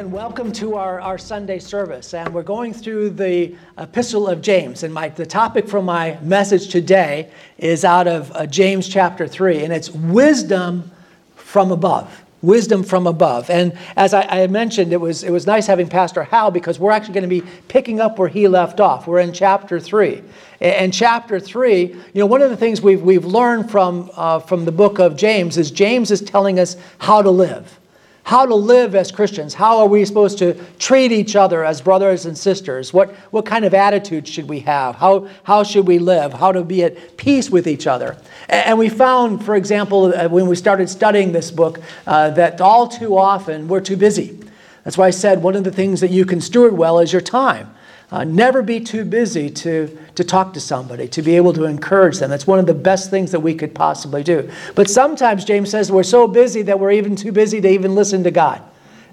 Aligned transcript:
Again, 0.00 0.12
welcome 0.12 0.50
to 0.52 0.76
our, 0.76 0.98
our 0.98 1.18
Sunday 1.18 1.58
service. 1.58 2.14
And 2.14 2.32
we're 2.32 2.42
going 2.42 2.72
through 2.72 3.10
the 3.10 3.54
Epistle 3.76 4.28
of 4.28 4.40
James. 4.40 4.82
And 4.82 4.94
my, 4.94 5.10
the 5.10 5.26
topic 5.26 5.68
for 5.68 5.82
my 5.82 6.18
message 6.22 6.68
today 6.68 7.30
is 7.58 7.84
out 7.84 8.08
of 8.08 8.32
uh, 8.34 8.46
James 8.46 8.88
chapter 8.88 9.28
3, 9.28 9.62
and 9.62 9.74
it's 9.74 9.90
wisdom 9.90 10.90
from 11.34 11.70
above. 11.70 12.24
Wisdom 12.40 12.82
from 12.82 13.06
above. 13.06 13.50
And 13.50 13.76
as 13.94 14.14
I, 14.14 14.22
I 14.22 14.46
mentioned, 14.46 14.94
it 14.94 15.00
was, 15.02 15.22
it 15.22 15.32
was 15.32 15.46
nice 15.46 15.66
having 15.66 15.86
Pastor 15.86 16.24
Hal 16.24 16.50
because 16.50 16.78
we're 16.78 16.92
actually 16.92 17.12
going 17.12 17.28
to 17.28 17.28
be 17.28 17.42
picking 17.68 18.00
up 18.00 18.18
where 18.18 18.30
he 18.30 18.48
left 18.48 18.80
off. 18.80 19.06
We're 19.06 19.20
in 19.20 19.34
chapter 19.34 19.78
3. 19.78 20.22
And 20.62 20.94
chapter 20.94 21.38
3, 21.38 21.82
you 21.84 21.98
know, 22.14 22.24
one 22.24 22.40
of 22.40 22.48
the 22.48 22.56
things 22.56 22.80
we've, 22.80 23.02
we've 23.02 23.26
learned 23.26 23.70
from, 23.70 24.10
uh, 24.16 24.38
from 24.38 24.64
the 24.64 24.72
book 24.72 24.98
of 24.98 25.14
James 25.14 25.58
is 25.58 25.70
James 25.70 26.10
is 26.10 26.22
telling 26.22 26.58
us 26.58 26.78
how 27.00 27.20
to 27.20 27.30
live 27.30 27.79
how 28.22 28.46
to 28.46 28.54
live 28.54 28.94
as 28.94 29.10
Christians. 29.10 29.54
How 29.54 29.78
are 29.78 29.86
we 29.86 30.04
supposed 30.04 30.38
to 30.38 30.54
treat 30.78 31.12
each 31.12 31.36
other 31.36 31.64
as 31.64 31.80
brothers 31.80 32.26
and 32.26 32.36
sisters? 32.36 32.92
What, 32.92 33.10
what 33.32 33.46
kind 33.46 33.64
of 33.64 33.74
attitude 33.74 34.28
should 34.28 34.48
we 34.48 34.60
have? 34.60 34.96
How, 34.96 35.28
how 35.42 35.62
should 35.62 35.86
we 35.86 35.98
live? 35.98 36.32
How 36.32 36.52
to 36.52 36.62
be 36.62 36.84
at 36.84 37.16
peace 37.16 37.50
with 37.50 37.66
each 37.66 37.86
other? 37.86 38.16
And 38.48 38.78
we 38.78 38.88
found, 38.88 39.44
for 39.44 39.56
example, 39.56 40.12
uh, 40.14 40.28
when 40.28 40.46
we 40.46 40.56
started 40.56 40.88
studying 40.88 41.32
this 41.32 41.50
book, 41.50 41.80
uh, 42.06 42.30
that 42.30 42.60
all 42.60 42.88
too 42.88 43.16
often 43.16 43.68
we're 43.68 43.80
too 43.80 43.96
busy. 43.96 44.38
That's 44.84 44.96
why 44.96 45.06
I 45.06 45.10
said 45.10 45.42
one 45.42 45.56
of 45.56 45.64
the 45.64 45.72
things 45.72 46.00
that 46.00 46.10
you 46.10 46.24
can 46.24 46.40
steward 46.40 46.72
well 46.72 46.98
is 47.00 47.12
your 47.12 47.22
time. 47.22 47.74
Uh, 48.12 48.24
never 48.24 48.60
be 48.60 48.80
too 48.80 49.04
busy 49.04 49.48
to, 49.48 49.96
to 50.16 50.24
talk 50.24 50.52
to 50.52 50.60
somebody, 50.60 51.06
to 51.06 51.22
be 51.22 51.36
able 51.36 51.52
to 51.52 51.64
encourage 51.64 52.18
them. 52.18 52.28
That's 52.28 52.46
one 52.46 52.58
of 52.58 52.66
the 52.66 52.74
best 52.74 53.08
things 53.08 53.30
that 53.30 53.40
we 53.40 53.54
could 53.54 53.72
possibly 53.72 54.24
do. 54.24 54.50
But 54.74 54.90
sometimes 54.90 55.44
James 55.44 55.70
says 55.70 55.92
we're 55.92 56.02
so 56.02 56.26
busy 56.26 56.62
that 56.62 56.80
we're 56.80 56.90
even 56.90 57.14
too 57.14 57.30
busy 57.30 57.60
to 57.60 57.68
even 57.68 57.94
listen 57.94 58.24
to 58.24 58.32
God. 58.32 58.62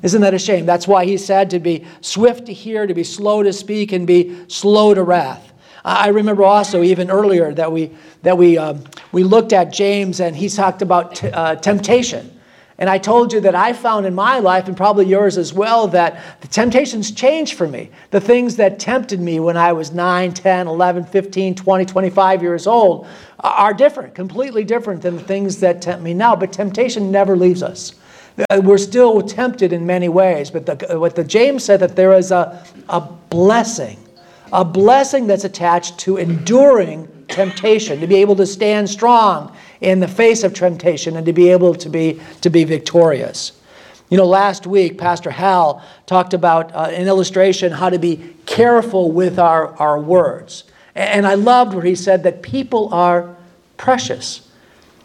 Isn't 0.01 0.21
that 0.21 0.33
a 0.33 0.39
shame? 0.39 0.65
That's 0.65 0.87
why 0.87 1.05
he 1.05 1.17
said 1.17 1.51
to 1.51 1.59
be 1.59 1.85
swift 2.01 2.47
to 2.47 2.53
hear, 2.53 2.87
to 2.87 2.93
be 2.93 3.03
slow 3.03 3.43
to 3.43 3.53
speak, 3.53 3.91
and 3.91 4.07
be 4.07 4.45
slow 4.47 4.93
to 4.93 5.03
wrath. 5.03 5.53
I 5.85 6.09
remember 6.09 6.43
also 6.43 6.83
even 6.83 7.09
earlier 7.09 7.53
that 7.53 7.71
we 7.71 7.91
that 8.23 8.37
we 8.37 8.57
um, 8.57 8.83
we 9.11 9.23
looked 9.23 9.53
at 9.53 9.71
James 9.71 10.19
and 10.19 10.35
he 10.35 10.49
talked 10.49 10.81
about 10.81 11.15
t- 11.15 11.29
uh, 11.29 11.55
temptation 11.55 12.36
and 12.79 12.89
I 12.89 12.99
told 12.99 13.33
you 13.33 13.39
that 13.41 13.55
I 13.55 13.73
found 13.73 14.05
in 14.05 14.13
my 14.13 14.37
life, 14.37 14.67
and 14.67 14.77
probably 14.77 15.07
yours 15.07 15.37
as 15.37 15.51
well, 15.51 15.87
that 15.87 16.41
the 16.41 16.47
temptations 16.47 17.09
changed 17.11 17.55
for 17.55 17.67
me. 17.67 17.89
The 18.11 18.21
things 18.21 18.55
that 18.57 18.79
tempted 18.79 19.19
me 19.19 19.39
when 19.39 19.57
I 19.57 19.73
was 19.73 19.91
9, 19.91 20.31
10, 20.33 20.67
11, 20.67 21.05
15, 21.05 21.55
20, 21.55 21.85
25 21.85 22.41
years 22.43 22.67
old 22.67 23.07
are 23.39 23.73
different, 23.73 24.13
completely 24.13 24.63
different 24.63 25.01
than 25.01 25.15
the 25.15 25.23
things 25.23 25.59
that 25.61 25.81
tempt 25.81 26.03
me 26.03 26.13
now. 26.13 26.35
But 26.35 26.53
temptation 26.53 27.11
never 27.11 27.35
leaves 27.35 27.63
us. 27.63 27.95
Uh, 28.51 28.61
we're 28.63 28.77
still 28.77 29.23
tempted 29.23 29.73
in 29.73 29.83
many 29.83 30.09
ways, 30.09 30.51
but 30.51 30.67
the, 30.67 30.99
what 30.99 31.15
the 31.15 31.23
James 31.23 31.63
said 31.63 31.79
that 31.79 31.95
there 31.95 32.13
is 32.13 32.29
a, 32.29 32.63
a 32.89 33.01
blessing, 33.01 33.97
a 34.53 34.63
blessing 34.63 35.25
that's 35.25 35.45
attached 35.45 35.97
to 35.97 36.17
enduring 36.17 37.07
temptation, 37.29 37.99
to 37.99 38.05
be 38.05 38.17
able 38.17 38.35
to 38.35 38.45
stand 38.45 38.87
strong 38.87 39.55
in 39.81 39.99
the 39.99 40.07
face 40.07 40.43
of 40.43 40.53
temptation 40.53 41.15
and 41.15 41.25
to 41.25 41.33
be 41.33 41.49
able 41.49 41.75
to 41.75 41.89
be, 41.89 42.19
to 42.41 42.49
be 42.49 42.63
victorious. 42.63 43.53
You 44.09 44.17
know, 44.17 44.25
last 44.25 44.65
week, 44.65 44.97
Pastor 44.97 45.31
Hal 45.31 45.83
talked 46.05 46.33
about 46.33 46.73
uh, 46.73 46.89
an 46.93 47.07
illustration 47.07 47.73
how 47.73 47.89
to 47.89 47.99
be 47.99 48.33
careful 48.45 49.11
with 49.11 49.37
our, 49.37 49.75
our 49.75 49.99
words. 49.99 50.63
And 50.95 51.27
I 51.27 51.35
loved 51.35 51.73
where 51.73 51.83
he 51.83 51.95
said 51.95 52.23
that 52.23 52.41
people 52.41 52.93
are 52.93 53.35
precious. 53.75 54.49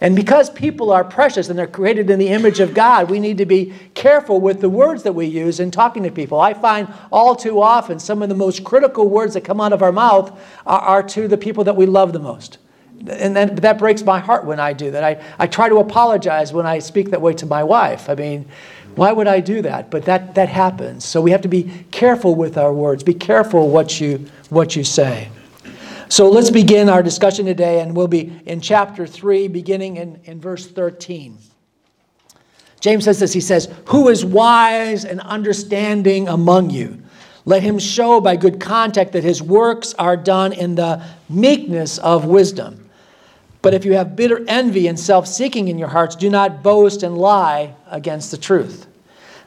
And 0.01 0.17
because 0.17 0.51
people 0.51 0.91
are 0.91 1.05
precious 1.05 1.49
and 1.49 1.59
they're 1.59 1.67
created 1.67 2.11
in 2.11 2.19
the 2.19 2.29
image 2.29 2.61
of 2.61 2.75
God, 2.75 3.11
we 3.11 3.21
need 3.21 3.39
to 3.39 3.47
be 3.47 3.75
careful 3.95 4.41
with 4.41 4.61
the 4.61 4.71
words 4.71 5.03
that 5.03 5.13
we 5.13 5.27
use 5.27 5.61
in 5.61 5.71
talking 5.71 6.03
to 6.05 6.11
people. 6.11 6.41
I 6.41 6.55
find 6.55 6.93
all 7.11 7.37
too 7.37 7.61
often 7.61 7.99
some 7.99 8.23
of 8.23 8.29
the 8.29 8.35
most 8.35 8.65
critical 8.65 9.09
words 9.09 9.35
that 9.35 9.43
come 9.43 9.61
out 9.61 9.73
of 9.73 9.83
our 9.83 9.93
mouth 9.93 10.41
are, 10.65 10.81
are 10.81 11.03
to 11.05 11.29
the 11.29 11.37
people 11.37 11.65
that 11.65 11.77
we 11.77 11.87
love 11.87 12.13
the 12.13 12.19
most 12.19 12.59
and 13.01 13.35
then, 13.35 13.57
that 13.57 13.79
breaks 13.79 14.03
my 14.05 14.21
heart 14.21 14.45
when 14.45 14.61
I 14.61 14.73
do 14.73 14.93
that. 14.93 15.03
I, 15.03 15.23
I 15.39 15.47
try 15.47 15.69
to 15.69 15.79
apologize 15.79 16.53
when 16.53 16.67
I 16.67 16.79
speak 16.79 17.11
that 17.11 17.21
way 17.21 17.35
to 17.35 17.47
my 17.47 17.65
wife. 17.65 18.09
I 18.09 18.15
mean, 18.15 18.47
why 18.95 19.13
would 19.13 19.27
I 19.27 19.41
do 19.41 19.63
that? 19.63 19.91
But 19.91 20.05
that, 20.05 20.35
that 20.35 20.49
happens. 20.49 21.05
So 21.05 21.21
we 21.21 21.31
have 21.31 21.43
to 21.43 21.49
be 21.49 21.85
careful 21.91 22.35
with 22.35 22.57
our 22.57 22.73
words. 22.73 23.03
Be 23.03 23.15
careful 23.15 23.71
what 23.71 24.01
you, 24.01 24.27
what 24.51 24.77
you 24.77 24.85
say. 24.85 25.31
So 26.09 26.29
let's 26.29 26.51
begin 26.51 26.89
our 26.89 27.03
discussion 27.03 27.47
today, 27.47 27.81
and 27.81 27.97
we'll 27.97 28.07
be 28.07 28.41
in 28.45 28.61
chapter 28.61 29.07
3, 29.07 29.49
beginning 29.49 29.97
in, 29.97 30.21
in 30.25 30.41
verse 30.41 30.67
13. 30.67 31.39
James 32.81 33.05
says 33.05 33.19
this 33.19 33.33
He 33.33 33.41
says, 33.41 33.73
Who 33.87 34.09
is 34.09 34.25
wise 34.25 35.05
and 35.05 35.21
understanding 35.21 36.29
among 36.29 36.71
you? 36.71 37.02
Let 37.45 37.63
him 37.63 37.79
show 37.79 38.21
by 38.21 38.37
good 38.37 38.61
conduct 38.61 39.13
that 39.13 39.25
his 39.25 39.43
works 39.43 39.95
are 39.95 40.17
done 40.17 40.53
in 40.53 40.77
the 40.77 41.03
meekness 41.29 41.99
of 41.99 42.25
wisdom. 42.25 42.89
But 43.63 43.75
if 43.75 43.85
you 43.85 43.95
have 43.95 44.17
bitter 44.17 44.45
envy 44.49 44.87
and 44.89 44.99
self 44.99 45.27
seeking 45.27 45.69
in 45.69 45.79
your 45.79 45.89
hearts, 45.89 46.17
do 46.17 46.31
not 46.31 46.63
boast 46.63 47.03
and 47.03 47.17
lie 47.17 47.75
against 47.91 48.31
the 48.31 48.37
truth. 48.37 48.87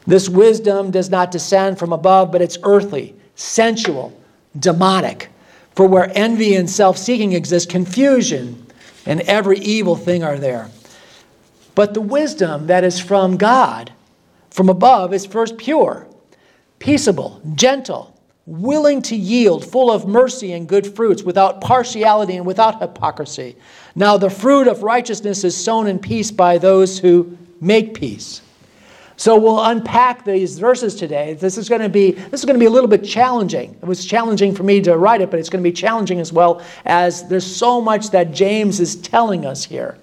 This 0.06 0.28
wisdom 0.28 0.90
does 0.90 1.10
not 1.10 1.30
descend 1.30 1.78
from 1.78 1.92
above, 1.92 2.30
but 2.30 2.42
it's 2.42 2.58
earthly, 2.62 3.14
sensual, 3.34 4.18
demonic. 4.58 5.30
For 5.74 5.86
where 5.86 6.10
envy 6.16 6.54
and 6.54 6.68
self 6.68 6.96
seeking 6.96 7.32
exist, 7.32 7.68
confusion 7.68 8.66
and 9.04 9.20
every 9.22 9.58
evil 9.58 9.96
thing 9.96 10.22
are 10.22 10.38
there. 10.38 10.70
But 11.74 11.92
the 11.92 12.00
wisdom 12.00 12.66
that 12.68 12.84
is 12.84 12.98
from 12.98 13.36
God, 13.36 13.92
from 14.50 14.68
above, 14.68 15.12
is 15.12 15.26
first 15.26 15.58
pure, 15.58 16.06
peaceable, 16.78 17.40
gentle 17.54 18.16
willing 18.46 19.02
to 19.02 19.16
yield, 19.16 19.64
full 19.64 19.90
of 19.90 20.06
mercy 20.06 20.52
and 20.52 20.68
good 20.68 20.86
fruits, 20.94 21.22
without 21.22 21.60
partiality 21.60 22.36
and 22.36 22.46
without 22.46 22.80
hypocrisy. 22.80 23.56
Now, 23.96 24.16
the 24.16 24.30
fruit 24.30 24.68
of 24.68 24.84
righteousness 24.84 25.42
is 25.42 25.56
sown 25.56 25.88
in 25.88 25.98
peace 25.98 26.30
by 26.30 26.58
those 26.58 26.98
who 26.98 27.36
make 27.60 27.94
peace. 27.94 28.42
So 29.18 29.38
we'll 29.38 29.64
unpack 29.64 30.24
these 30.24 30.58
verses 30.58 30.94
today. 30.94 31.34
This 31.34 31.56
is 31.56 31.70
going 31.70 31.80
to 31.80 31.88
be 31.88 32.12
this 32.12 32.40
is 32.40 32.44
going 32.44 32.54
to 32.54 32.60
be 32.60 32.66
a 32.66 32.70
little 32.70 32.88
bit 32.88 33.02
challenging. 33.02 33.70
It 33.70 33.86
was 33.86 34.04
challenging 34.04 34.54
for 34.54 34.62
me 34.62 34.82
to 34.82 34.98
write 34.98 35.22
it, 35.22 35.30
but 35.30 35.40
it's 35.40 35.48
going 35.48 35.64
to 35.64 35.68
be 35.68 35.72
challenging 35.74 36.20
as 36.20 36.34
well 36.34 36.62
as 36.84 37.26
there's 37.28 37.46
so 37.46 37.80
much 37.80 38.10
that 38.10 38.32
James 38.32 38.78
is 38.78 38.94
telling 38.96 39.46
us 39.46 39.64
here. 39.64 39.96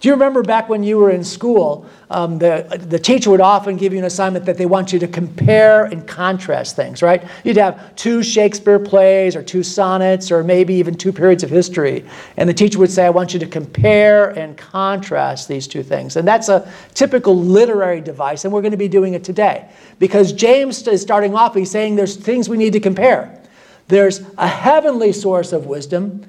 Do 0.00 0.08
you 0.08 0.14
remember 0.14 0.42
back 0.42 0.68
when 0.68 0.82
you 0.82 0.98
were 0.98 1.10
in 1.10 1.24
school, 1.24 1.86
um, 2.10 2.38
the, 2.38 2.84
the 2.88 2.98
teacher 2.98 3.30
would 3.30 3.40
often 3.40 3.76
give 3.76 3.92
you 3.92 3.98
an 3.98 4.04
assignment 4.04 4.44
that 4.44 4.58
they 4.58 4.66
want 4.66 4.92
you 4.92 4.98
to 4.98 5.08
compare 5.08 5.86
and 5.86 6.06
contrast 6.06 6.76
things, 6.76 7.02
right? 7.02 7.24
You'd 7.44 7.56
have 7.56 7.96
two 7.96 8.22
Shakespeare 8.22 8.78
plays 8.78 9.34
or 9.34 9.42
two 9.42 9.62
sonnets 9.62 10.30
or 10.30 10.44
maybe 10.44 10.74
even 10.74 10.94
two 10.94 11.12
periods 11.12 11.42
of 11.42 11.50
history. 11.50 12.04
And 12.36 12.48
the 12.48 12.54
teacher 12.54 12.78
would 12.78 12.90
say, 12.90 13.06
I 13.06 13.10
want 13.10 13.32
you 13.32 13.40
to 13.40 13.46
compare 13.46 14.30
and 14.30 14.56
contrast 14.56 15.48
these 15.48 15.66
two 15.66 15.82
things. 15.82 16.16
And 16.16 16.28
that's 16.28 16.50
a 16.50 16.70
typical 16.92 17.34
literary 17.34 18.02
device, 18.02 18.44
and 18.44 18.52
we're 18.52 18.62
going 18.62 18.72
to 18.72 18.76
be 18.76 18.88
doing 18.88 19.14
it 19.14 19.24
today. 19.24 19.68
Because 19.98 20.32
James 20.32 20.86
is 20.86 21.00
starting 21.00 21.34
off, 21.34 21.54
he's 21.54 21.70
saying 21.70 21.96
there's 21.96 22.16
things 22.16 22.48
we 22.48 22.58
need 22.58 22.74
to 22.74 22.80
compare. 22.80 23.40
There's 23.88 24.20
a 24.36 24.48
heavenly 24.48 25.12
source 25.12 25.52
of 25.52 25.66
wisdom 25.66 26.26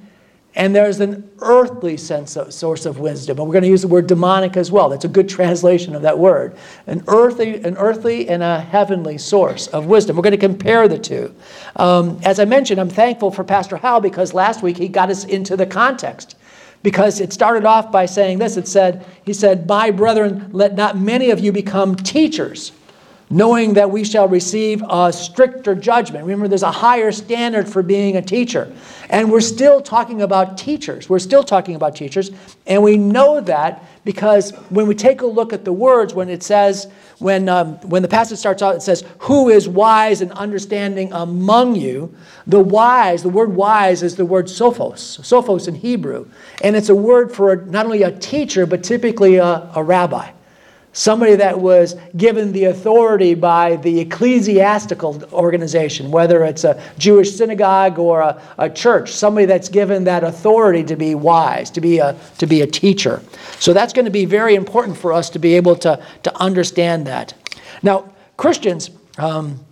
and 0.57 0.75
there's 0.75 0.99
an 0.99 1.29
earthly 1.41 1.97
sense 1.97 2.35
of, 2.35 2.51
source 2.51 2.87
of 2.87 2.97
wisdom. 2.99 3.37
And 3.37 3.47
we're 3.47 3.53
going 3.53 3.63
to 3.63 3.69
use 3.69 3.83
the 3.83 3.87
word 3.87 4.07
demonic 4.07 4.57
as 4.57 4.71
well. 4.71 4.89
That's 4.89 5.05
a 5.05 5.07
good 5.07 5.29
translation 5.29 5.93
of 5.93 6.01
that 6.01 6.17
word. 6.17 6.57
An 6.87 7.03
earthly, 7.07 7.63
an 7.63 7.77
earthly 7.77 8.27
and 8.27 8.41
a 8.41 8.59
heavenly 8.59 9.19
source 9.19 9.67
of 9.67 9.85
wisdom. 9.85 10.15
We're 10.15 10.23
going 10.23 10.31
to 10.31 10.37
compare 10.37 10.87
the 10.87 10.97
two. 10.97 11.33
Um, 11.75 12.19
as 12.23 12.39
I 12.39 12.45
mentioned, 12.45 12.81
I'm 12.81 12.89
thankful 12.89 13.29
for 13.29 13.43
Pastor 13.43 13.77
Hal 13.77 14.01
because 14.01 14.33
last 14.33 14.63
week 14.63 14.77
he 14.77 14.87
got 14.87 15.11
us 15.11 15.25
into 15.25 15.55
the 15.55 15.67
context. 15.67 16.35
Because 16.81 17.21
it 17.21 17.33
started 17.33 17.65
off 17.65 17.91
by 17.91 18.07
saying 18.07 18.39
this 18.39 18.57
it 18.57 18.67
said, 18.67 19.05
He 19.25 19.33
said, 19.33 19.67
My 19.67 19.91
brethren, 19.91 20.49
let 20.53 20.73
not 20.73 20.97
many 20.97 21.29
of 21.29 21.39
you 21.39 21.51
become 21.51 21.95
teachers 21.95 22.71
knowing 23.29 23.74
that 23.74 23.91
we 23.91 24.03
shall 24.06 24.28
receive 24.28 24.82
a 24.90 25.12
stricter 25.12 25.76
judgment. 25.76 26.24
Remember, 26.24 26.47
there's 26.47 26.64
a 26.64 26.72
higher 26.72 27.12
standard 27.12 27.68
for 27.68 27.84
being 27.84 28.16
a 28.16 28.22
teacher. 28.22 28.74
And 29.09 29.32
we're 29.32 29.41
still 29.41 29.82
talking 29.82 30.22
about 30.22 30.58
teachers. 30.58 31.09
We're 31.09 31.20
still 31.20 31.44
talking 31.44 31.76
about 31.76 31.96
teachers. 31.96 32.32
And 32.66 32.84
we 32.84 32.96
know 32.97 33.41
that 33.41 33.84
because 34.06 34.52
when 34.70 34.88
we 34.88 34.96
take 34.96 35.22
a 35.22 35.26
look 35.26 35.52
at 35.52 35.66
the 35.66 35.74
words, 35.74 36.14
when 36.14 36.29
it 36.29 36.41
says, 36.41 36.90
when, 37.20 37.50
um, 37.50 37.76
when 37.82 38.02
the 38.02 38.08
passage 38.08 38.40
starts 38.40 38.62
out, 38.62 38.76
it 38.76 38.82
says, 38.82 39.03
Who 39.20 39.50
is 39.50 39.68
wise 39.68 40.22
and 40.22 40.32
understanding 40.34 41.12
among 41.12 41.76
you? 41.76 42.16
The 42.46 42.62
wise, 42.62 43.24
the 43.24 43.29
word 43.29 43.53
wise 43.53 44.03
is 44.03 44.16
the 44.16 44.26
word 44.26 44.46
sophos, 44.46 45.20
sophos 45.20 45.68
in 45.68 45.76
Hebrew. 45.76 46.29
And 46.62 46.78
it's 46.78 46.90
a 46.90 46.96
word 46.96 47.34
for 47.34 47.58
not 47.58 47.85
only 47.85 48.03
a 48.03 48.18
teacher, 48.18 48.66
but 48.66 48.84
typically 48.84 49.35
a, 49.35 49.70
a 49.76 49.84
rabbi 49.84 50.32
somebody 50.97 51.35
that 51.35 51.59
was 51.59 51.96
given 52.17 52.52
the 52.53 52.66
authority 52.66 53.35
by 53.35 53.76
the 53.76 53.99
ecclesiastical 53.99 55.23
organization, 55.32 56.09
whether 56.09 56.44
it's 56.44 56.64
a 56.64 56.82
Jewish 56.97 57.35
synagogue 57.35 57.99
or 57.99 58.22
a, 58.22 58.41
a, 58.58 58.67
church, 58.67 59.11
somebody 59.11 59.46
that's 59.46 59.70
given 59.70 60.05
that 60.05 60.23
authority 60.23 60.84
to 60.85 60.96
be 60.96 61.14
wise, 61.14 61.70
to 61.70 61.82
be 61.82 61.99
a, 61.99 62.20
to 62.40 62.47
be 62.47 62.61
a 62.61 62.67
teacher. 62.67 63.22
So 63.59 63.73
that's 63.73 63.94
going 63.94 64.05
to 64.05 64.11
be 64.11 64.26
very 64.26 64.55
important 64.55 64.97
for 64.97 65.14
us 65.14 65.29
to 65.29 65.40
be 65.40 65.53
able 65.53 65.76
to, 65.76 66.03
to 66.23 66.35
understand 66.41 67.05
that. 67.05 67.32
Now, 67.84 68.11
Christians, 68.35 68.90
um, 69.20 69.64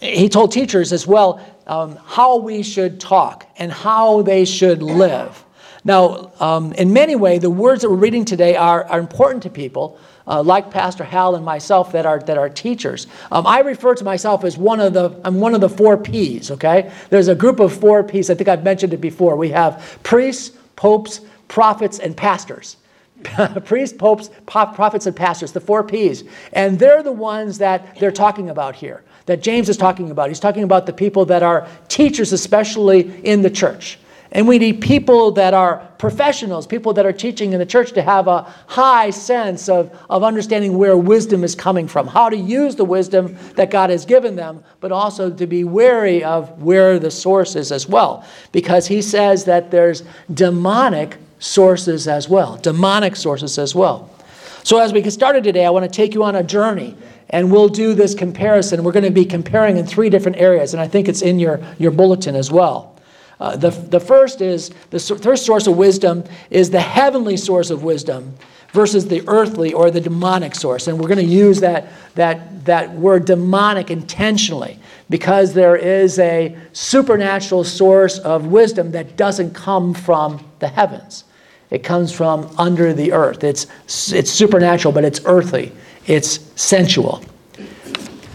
he 0.00 0.30
told 0.30 0.50
teachers 0.50 0.94
as 0.94 1.06
well 1.06 1.44
um, 1.66 1.98
how 2.06 2.38
we 2.38 2.62
should 2.62 3.00
talk 3.00 3.46
and 3.58 3.70
how 3.70 4.22
they 4.22 4.46
should 4.46 4.80
live. 4.82 5.44
Now, 5.84 6.32
um, 6.40 6.72
in 6.72 6.94
many 6.94 7.16
ways, 7.16 7.42
the 7.42 7.50
words 7.50 7.82
that 7.82 7.90
we're 7.90 7.96
reading 7.96 8.24
today 8.24 8.56
are, 8.56 8.84
are 8.84 8.98
important 8.98 9.42
to 9.42 9.50
people 9.50 9.98
uh, 10.28 10.42
like 10.42 10.70
Pastor 10.70 11.04
Hal 11.04 11.34
and 11.34 11.44
myself 11.44 11.92
that 11.92 12.06
are, 12.06 12.20
that 12.20 12.36
are 12.38 12.48
teachers. 12.48 13.06
Um, 13.32 13.46
I 13.46 13.60
refer 13.60 13.94
to 13.94 14.04
myself 14.04 14.44
as 14.44 14.56
one 14.56 14.78
of 14.78 14.92
the, 14.92 15.18
I'm 15.24 15.40
one 15.40 15.54
of 15.54 15.60
the 15.60 15.68
four 15.68 15.96
P's, 15.96 16.50
okay? 16.50 16.92
There's 17.10 17.28
a 17.28 17.34
group 17.34 17.60
of 17.60 17.72
four 17.72 18.04
P's. 18.04 18.30
I 18.30 18.34
think 18.34 18.48
I've 18.48 18.62
mentioned 18.62 18.92
it 18.92 19.00
before. 19.00 19.36
We 19.36 19.48
have 19.50 19.98
priests, 20.02 20.56
popes, 20.76 21.22
prophets, 21.48 21.98
and 21.98 22.16
pastors. 22.16 22.76
priests, 23.64 23.96
popes, 23.96 24.30
pop, 24.46 24.74
prophets, 24.74 25.06
and 25.06 25.16
pastors, 25.16 25.52
the 25.52 25.60
four 25.60 25.82
P's. 25.82 26.24
And 26.52 26.78
they're 26.78 27.02
the 27.02 27.12
ones 27.12 27.58
that 27.58 27.98
they're 27.98 28.12
talking 28.12 28.50
about 28.50 28.76
here, 28.76 29.02
that 29.26 29.42
James 29.42 29.68
is 29.68 29.76
talking 29.76 30.10
about. 30.10 30.28
He's 30.28 30.40
talking 30.40 30.62
about 30.62 30.86
the 30.86 30.92
people 30.92 31.24
that 31.26 31.42
are 31.42 31.66
teachers, 31.88 32.32
especially 32.32 33.24
in 33.24 33.42
the 33.42 33.50
church. 33.50 33.98
And 34.32 34.46
we 34.46 34.58
need 34.58 34.82
people 34.82 35.30
that 35.32 35.54
are 35.54 35.88
professionals, 35.98 36.66
people 36.66 36.92
that 36.92 37.06
are 37.06 37.12
teaching 37.12 37.54
in 37.54 37.58
the 37.58 37.66
church 37.66 37.92
to 37.92 38.02
have 38.02 38.28
a 38.28 38.42
high 38.66 39.10
sense 39.10 39.68
of, 39.68 39.96
of 40.10 40.22
understanding 40.22 40.76
where 40.76 40.96
wisdom 40.96 41.44
is 41.44 41.54
coming 41.54 41.88
from, 41.88 42.06
how 42.06 42.28
to 42.28 42.36
use 42.36 42.76
the 42.76 42.84
wisdom 42.84 43.36
that 43.54 43.70
God 43.70 43.88
has 43.88 44.04
given 44.04 44.36
them, 44.36 44.62
but 44.80 44.92
also 44.92 45.30
to 45.30 45.46
be 45.46 45.64
wary 45.64 46.22
of 46.22 46.62
where 46.62 46.98
the 46.98 47.10
source 47.10 47.56
is 47.56 47.72
as 47.72 47.88
well. 47.88 48.24
Because 48.52 48.86
he 48.86 49.00
says 49.00 49.44
that 49.44 49.70
there's 49.70 50.02
demonic 50.34 51.16
sources 51.38 52.06
as 52.06 52.28
well, 52.28 52.56
demonic 52.58 53.16
sources 53.16 53.58
as 53.58 53.74
well. 53.74 54.10
So 54.62 54.78
as 54.78 54.92
we 54.92 55.00
get 55.00 55.12
started 55.12 55.44
today, 55.44 55.64
I 55.64 55.70
want 55.70 55.84
to 55.84 55.90
take 55.90 56.12
you 56.12 56.22
on 56.24 56.34
a 56.34 56.42
journey 56.42 56.94
and 57.30 57.50
we'll 57.50 57.68
do 57.68 57.94
this 57.94 58.14
comparison. 58.14 58.82
We're 58.84 58.92
going 58.92 59.04
to 59.04 59.10
be 59.10 59.24
comparing 59.24 59.76
in 59.76 59.86
three 59.86 60.10
different 60.10 60.38
areas, 60.38 60.74
and 60.74 60.80
I 60.80 60.88
think 60.88 61.08
it's 61.08 61.22
in 61.22 61.38
your, 61.38 61.60
your 61.78 61.90
bulletin 61.90 62.34
as 62.34 62.50
well. 62.50 62.97
Uh, 63.40 63.56
the, 63.56 63.70
the 63.70 64.00
first 64.00 64.40
is 64.40 64.70
the 64.90 64.98
first 64.98 65.46
source 65.46 65.66
of 65.66 65.76
wisdom 65.76 66.24
is 66.50 66.70
the 66.70 66.80
heavenly 66.80 67.36
source 67.36 67.70
of 67.70 67.84
wisdom 67.84 68.34
versus 68.72 69.06
the 69.08 69.22
earthly 69.28 69.72
or 69.72 69.90
the 69.90 70.00
demonic 70.00 70.54
source. 70.54 70.88
And 70.88 70.98
we're 70.98 71.08
going 71.08 71.26
to 71.26 71.32
use 71.32 71.60
that, 71.60 71.88
that, 72.16 72.64
that 72.64 72.92
word 72.92 73.24
demonic 73.24 73.90
intentionally 73.90 74.78
because 75.08 75.54
there 75.54 75.76
is 75.76 76.18
a 76.18 76.56
supernatural 76.72 77.64
source 77.64 78.18
of 78.18 78.46
wisdom 78.46 78.90
that 78.92 79.16
doesn't 79.16 79.54
come 79.54 79.94
from 79.94 80.44
the 80.58 80.68
heavens. 80.68 81.24
It 81.70 81.82
comes 81.82 82.12
from 82.12 82.54
under 82.58 82.92
the 82.92 83.12
earth. 83.12 83.44
It's, 83.44 83.66
it's 84.12 84.30
supernatural, 84.30 84.92
but 84.92 85.04
it's 85.04 85.20
earthly, 85.24 85.72
it's 86.06 86.40
sensual. 86.60 87.22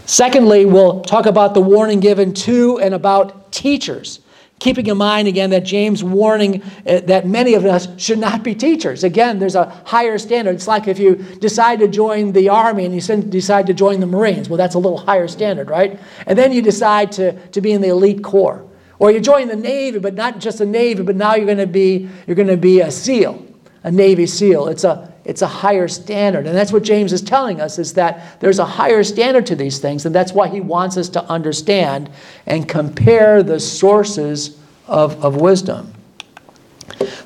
Secondly, 0.06 0.66
we'll 0.66 1.00
talk 1.02 1.26
about 1.26 1.54
the 1.54 1.60
warning 1.60 2.00
given 2.00 2.34
to 2.34 2.78
and 2.80 2.94
about 2.94 3.52
teachers 3.52 4.20
keeping 4.64 4.86
in 4.86 4.96
mind 4.96 5.28
again 5.28 5.50
that 5.50 5.62
James' 5.62 6.02
warning 6.02 6.62
uh, 6.86 7.00
that 7.00 7.26
many 7.26 7.52
of 7.52 7.66
us 7.66 7.86
should 8.00 8.18
not 8.18 8.42
be 8.42 8.54
teachers. 8.54 9.04
Again, 9.04 9.38
there's 9.38 9.56
a 9.56 9.66
higher 9.84 10.16
standard. 10.16 10.54
It's 10.54 10.66
like 10.66 10.88
if 10.88 10.98
you 10.98 11.16
decide 11.16 11.80
to 11.80 11.88
join 11.88 12.32
the 12.32 12.48
Army 12.48 12.86
and 12.86 12.94
you 12.94 13.22
decide 13.24 13.66
to 13.66 13.74
join 13.74 14.00
the 14.00 14.06
Marines. 14.06 14.48
Well, 14.48 14.56
that's 14.56 14.74
a 14.74 14.78
little 14.78 14.96
higher 14.96 15.28
standard, 15.28 15.68
right? 15.68 16.00
And 16.26 16.38
then 16.38 16.50
you 16.50 16.62
decide 16.62 17.12
to, 17.12 17.32
to 17.48 17.60
be 17.60 17.72
in 17.72 17.82
the 17.82 17.88
elite 17.88 18.24
corps. 18.24 18.66
Or 18.98 19.10
you 19.10 19.20
join 19.20 19.48
the 19.48 19.56
Navy, 19.56 19.98
but 19.98 20.14
not 20.14 20.38
just 20.38 20.58
the 20.58 20.66
Navy, 20.66 21.02
but 21.02 21.14
now 21.14 21.34
you're 21.34 21.44
going 21.44 21.58
to 21.58 21.66
be, 21.66 22.08
you're 22.26 22.36
going 22.36 22.48
to 22.48 22.56
be 22.56 22.80
a 22.80 22.90
SEAL, 22.90 23.44
a 23.82 23.90
Navy 23.90 24.24
SEAL. 24.24 24.68
It's 24.68 24.84
a, 24.84 25.13
it's 25.24 25.42
a 25.42 25.46
higher 25.46 25.88
standard. 25.88 26.46
And 26.46 26.56
that's 26.56 26.72
what 26.72 26.82
James 26.82 27.12
is 27.12 27.22
telling 27.22 27.60
us 27.60 27.78
is 27.78 27.94
that 27.94 28.40
there's 28.40 28.58
a 28.58 28.64
higher 28.64 29.02
standard 29.02 29.46
to 29.46 29.56
these 29.56 29.78
things, 29.78 30.04
and 30.04 30.14
that's 30.14 30.32
why 30.32 30.48
he 30.48 30.60
wants 30.60 30.96
us 30.96 31.08
to 31.10 31.24
understand 31.24 32.10
and 32.46 32.68
compare 32.68 33.42
the 33.42 33.58
sources 33.58 34.58
of, 34.86 35.24
of 35.24 35.36
wisdom. 35.36 35.92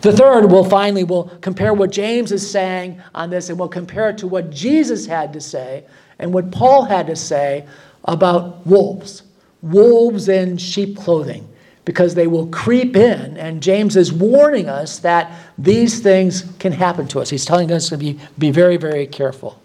The 0.01 0.13
third, 0.13 0.47
we'll 0.47 0.65
finally 0.65 1.03
we'll 1.03 1.25
compare 1.41 1.75
what 1.75 1.91
James 1.91 2.31
is 2.31 2.49
saying 2.49 3.03
on 3.15 3.31
this, 3.31 3.51
and 3.51 3.59
we'll 3.59 3.69
compare 3.69 4.11
it 4.11 4.19
to 4.19 4.29
what 4.29 4.51
Jesus 4.51 5.07
had 5.07 5.33
to 5.33 5.41
say 5.41 5.85
and 6.21 6.33
what 6.33 6.53
Paul 6.53 6.85
had 6.85 7.09
to 7.09 7.17
say 7.17 7.67
about 8.05 8.65
wolves, 8.65 9.25
wolves 9.61 10.29
in 10.29 10.57
sheep 10.57 10.97
clothing 10.97 11.49
because 11.89 12.15
they 12.15 12.27
will 12.27 12.47
creep 12.49 12.95
in. 12.97 13.39
And 13.39 13.63
James 13.63 13.97
is 13.97 14.13
warning 14.13 14.69
us 14.69 14.99
that 14.99 15.33
these 15.57 16.01
things 16.01 16.45
can 16.59 16.71
happen 16.71 17.09
to 17.09 17.19
us. 17.19 17.31
He's 17.31 17.47
telling 17.47 17.73
us 17.73 17.89
to 17.89 17.97
be, 17.97 18.21
be 18.37 18.51
very, 18.51 18.77
very 18.77 19.07
careful. 19.07 19.59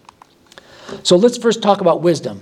So 1.02 1.16
let's 1.16 1.36
first 1.36 1.62
talk 1.62 1.82
about 1.82 2.00
wisdom. 2.00 2.40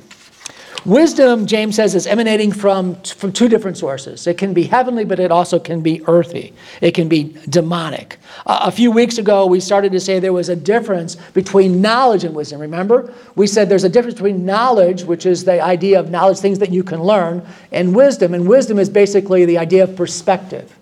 Wisdom, 0.85 1.47
James 1.47 1.77
says, 1.77 1.95
is 1.95 2.09
emanating 2.09 2.51
from, 2.51 2.97
from 3.03 3.33
two 3.33 3.49
different 3.49 3.77
sources. 3.77 4.27
It 4.27 4.37
can 4.37 4.53
be 4.53 4.65
heavenly, 4.65 5.05
but 5.05 5.21
it 5.21 5.31
also 5.31 5.61
can 5.61 5.81
be 5.81 6.03
earthy. 6.09 6.53
It 6.81 6.91
can 6.93 7.09
be 7.09 7.37
demonic. 7.49 8.19
Uh, 8.47 8.63
a 8.65 8.73
few 8.73 8.91
weeks 8.91 9.17
ago, 9.17 9.47
we 9.47 9.61
started 9.61 9.93
to 9.93 10.01
say 10.01 10.19
there 10.19 10.33
was 10.33 10.49
a 10.49 10.57
difference 10.57 11.15
between 11.35 11.81
knowledge 11.81 12.25
and 12.25 12.35
wisdom. 12.35 12.61
Remember? 12.61 13.15
We 13.37 13.47
said 13.47 13.69
there's 13.69 13.85
a 13.85 13.89
difference 13.89 14.15
between 14.15 14.45
knowledge, 14.45 15.05
which 15.05 15.25
is 15.25 15.45
the 15.45 15.63
idea 15.63 16.01
of 16.01 16.11
knowledge, 16.11 16.39
things 16.39 16.59
that 16.59 16.73
you 16.73 16.83
can 16.83 17.01
learn, 17.01 17.47
and 17.71 17.95
wisdom. 17.95 18.35
And 18.35 18.49
wisdom 18.49 18.81
is 18.81 18.91
basically 18.91 19.45
the 19.45 19.59
idea 19.59 19.85
of 19.85 19.95
perspective. 19.95 20.77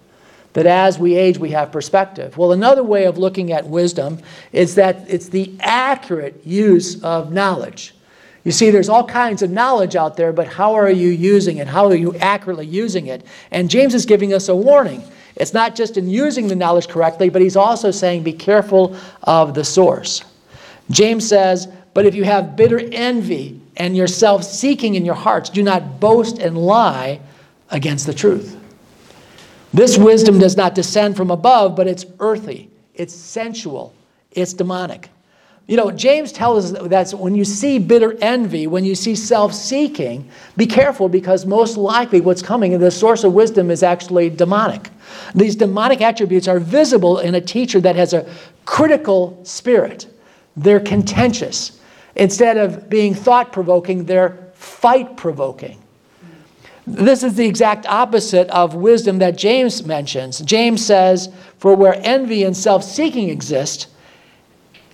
That 0.55 0.67
as 0.67 0.99
we 0.99 1.15
age, 1.15 1.37
we 1.37 1.51
have 1.51 1.71
perspective. 1.71 2.39
Well, 2.39 2.53
another 2.53 2.83
way 2.83 3.05
of 3.05 3.19
looking 3.19 3.53
at 3.53 3.67
wisdom 3.67 4.19
is 4.51 4.77
that 4.77 5.05
it's 5.09 5.29
the 5.29 5.53
accurate 5.61 6.41
use 6.47 7.03
of 7.05 7.33
knowledge. 7.33 7.95
You 8.45 8.53
see, 8.53 8.71
there's 8.71 8.89
all 8.89 9.05
kinds 9.05 9.43
of 9.43 9.51
knowledge 9.51 9.97
out 9.97 10.17
there, 10.17 10.33
but 10.33 10.47
how 10.47 10.75
are 10.75 10.91
you 10.91 11.11
using 11.11 11.59
it? 11.59 11.67
How 11.67 11.87
are 11.87 11.95
you 11.95 12.15
accurately 12.17 12.67
using 12.67 13.07
it? 13.07 13.25
And 13.51 13.69
James 13.69 13.95
is 13.95 14.07
giving 14.07 14.33
us 14.33 14.49
a 14.49 14.57
warning. 14.57 15.03
It's 15.37 15.53
not 15.53 15.75
just 15.75 15.97
in 15.97 16.09
using 16.09 16.49
the 16.49 16.57
knowledge 16.57 16.89
correctly, 16.89 17.29
but 17.29 17.43
he's 17.43 17.57
also 17.57 17.91
saying 17.91 18.23
be 18.23 18.33
careful 18.33 18.97
of 19.25 19.55
the 19.55 19.65
source. 19.65 20.25
James 20.91 21.29
says, 21.29 21.69
But 21.93 22.07
if 22.07 22.15
you 22.15 22.25
have 22.25 22.57
bitter 22.57 22.81
envy 22.93 23.61
and 23.77 23.97
your 23.97 24.07
self 24.07 24.43
seeking 24.43 24.95
in 24.95 25.05
your 25.05 25.15
hearts, 25.15 25.51
do 25.51 25.63
not 25.63 26.01
boast 26.01 26.39
and 26.39 26.57
lie 26.57 27.21
against 27.71 28.07
the 28.07 28.15
truth. 28.15 28.57
This 29.73 29.97
wisdom 29.97 30.39
does 30.39 30.57
not 30.57 30.75
descend 30.75 31.17
from 31.17 31.31
above, 31.31 31.77
but 31.77 31.87
it's 31.87 32.05
earthy, 32.19 32.69
it's 32.95 33.15
sensual, 33.15 33.95
it's 34.33 34.53
demonic. 34.53 35.11
You 35.71 35.77
know, 35.77 35.93
James 35.93 36.33
tells 36.33 36.73
us 36.73 36.89
that 36.89 37.17
when 37.17 37.37
you 37.37 37.45
see 37.45 37.79
bitter 37.79 38.17
envy, 38.21 38.67
when 38.67 38.85
you 38.85 38.97
see 38.97 39.15
self 39.15 39.55
seeking, 39.55 40.29
be 40.57 40.67
careful 40.67 41.09
because 41.09 41.47
most 41.47 41.77
likely 41.77 42.21
what's 42.21 42.43
coming, 42.43 42.73
in 42.73 42.81
the 42.81 42.91
source 42.91 43.23
of 43.23 43.35
wisdom 43.35 43.71
is 43.71 43.85
actually 43.85 44.31
demonic. 44.31 44.91
These 45.33 45.55
demonic 45.55 46.01
attributes 46.01 46.49
are 46.49 46.59
visible 46.59 47.21
in 47.21 47.37
a 47.37 47.41
teacher 47.41 47.81
that 47.83 47.95
has 47.95 48.13
a 48.13 48.29
critical 48.65 49.39
spirit. 49.45 50.09
They're 50.57 50.81
contentious. 50.81 51.79
Instead 52.17 52.57
of 52.57 52.91
being 52.91 53.15
thought 53.15 53.53
provoking, 53.53 54.07
they're 54.07 54.51
fight 54.55 55.17
provoking. 55.17 55.81
This 56.85 57.23
is 57.23 57.37
the 57.37 57.47
exact 57.47 57.87
opposite 57.87 58.51
of 58.51 58.75
wisdom 58.75 59.21
that 59.21 59.39
James 59.39 59.87
mentions. 59.87 60.41
James 60.41 60.85
says, 60.85 61.33
For 61.59 61.77
where 61.77 61.95
envy 62.03 62.43
and 62.43 62.57
self 62.57 62.83
seeking 62.83 63.29
exist, 63.29 63.87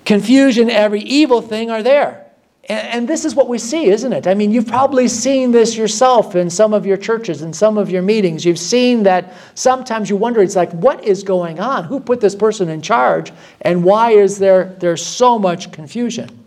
confusion, 0.07 0.71
every 0.71 1.03
evil 1.03 1.43
thing 1.43 1.71
are 1.71 1.83
there. 1.83 2.23
And, 2.69 2.89
and, 2.89 3.09
this 3.09 3.25
is 3.25 3.35
what 3.35 3.49
we 3.49 3.59
see, 3.59 3.87
isn't 3.87 4.13
it? 4.13 4.27
I 4.27 4.35
mean, 4.35 4.51
you've 4.51 4.67
probably 4.67 5.07
seen 5.07 5.53
this 5.53 5.77
yourself 5.77 6.35
in 6.35 6.51
some 6.51 6.73
of 6.75 6.87
your 6.87 6.97
churches, 6.97 7.43
in 7.43 7.53
some 7.53 7.79
of 7.79 7.91
your 7.91 8.03
meetings. 8.03 8.45
You've 8.45 8.59
seen 8.59 9.05
that 9.05 9.35
sometimes 9.55 10.11
you 10.11 10.17
wonder, 10.17 10.43
it's 10.43 10.57
like, 10.57 10.73
what 10.73 11.05
is 11.05 11.23
going 11.23 11.61
on? 11.61 11.85
Who 11.85 12.01
put 12.01 12.21
this 12.21 12.35
person 12.35 12.69
in 12.69 12.83
charge? 12.83 13.33
And 13.61 13.85
why 13.85 14.13
is 14.13 14.39
there, 14.39 14.77
there 14.81 14.97
so 14.97 15.39
much 15.39 15.71
confusion? 15.71 16.46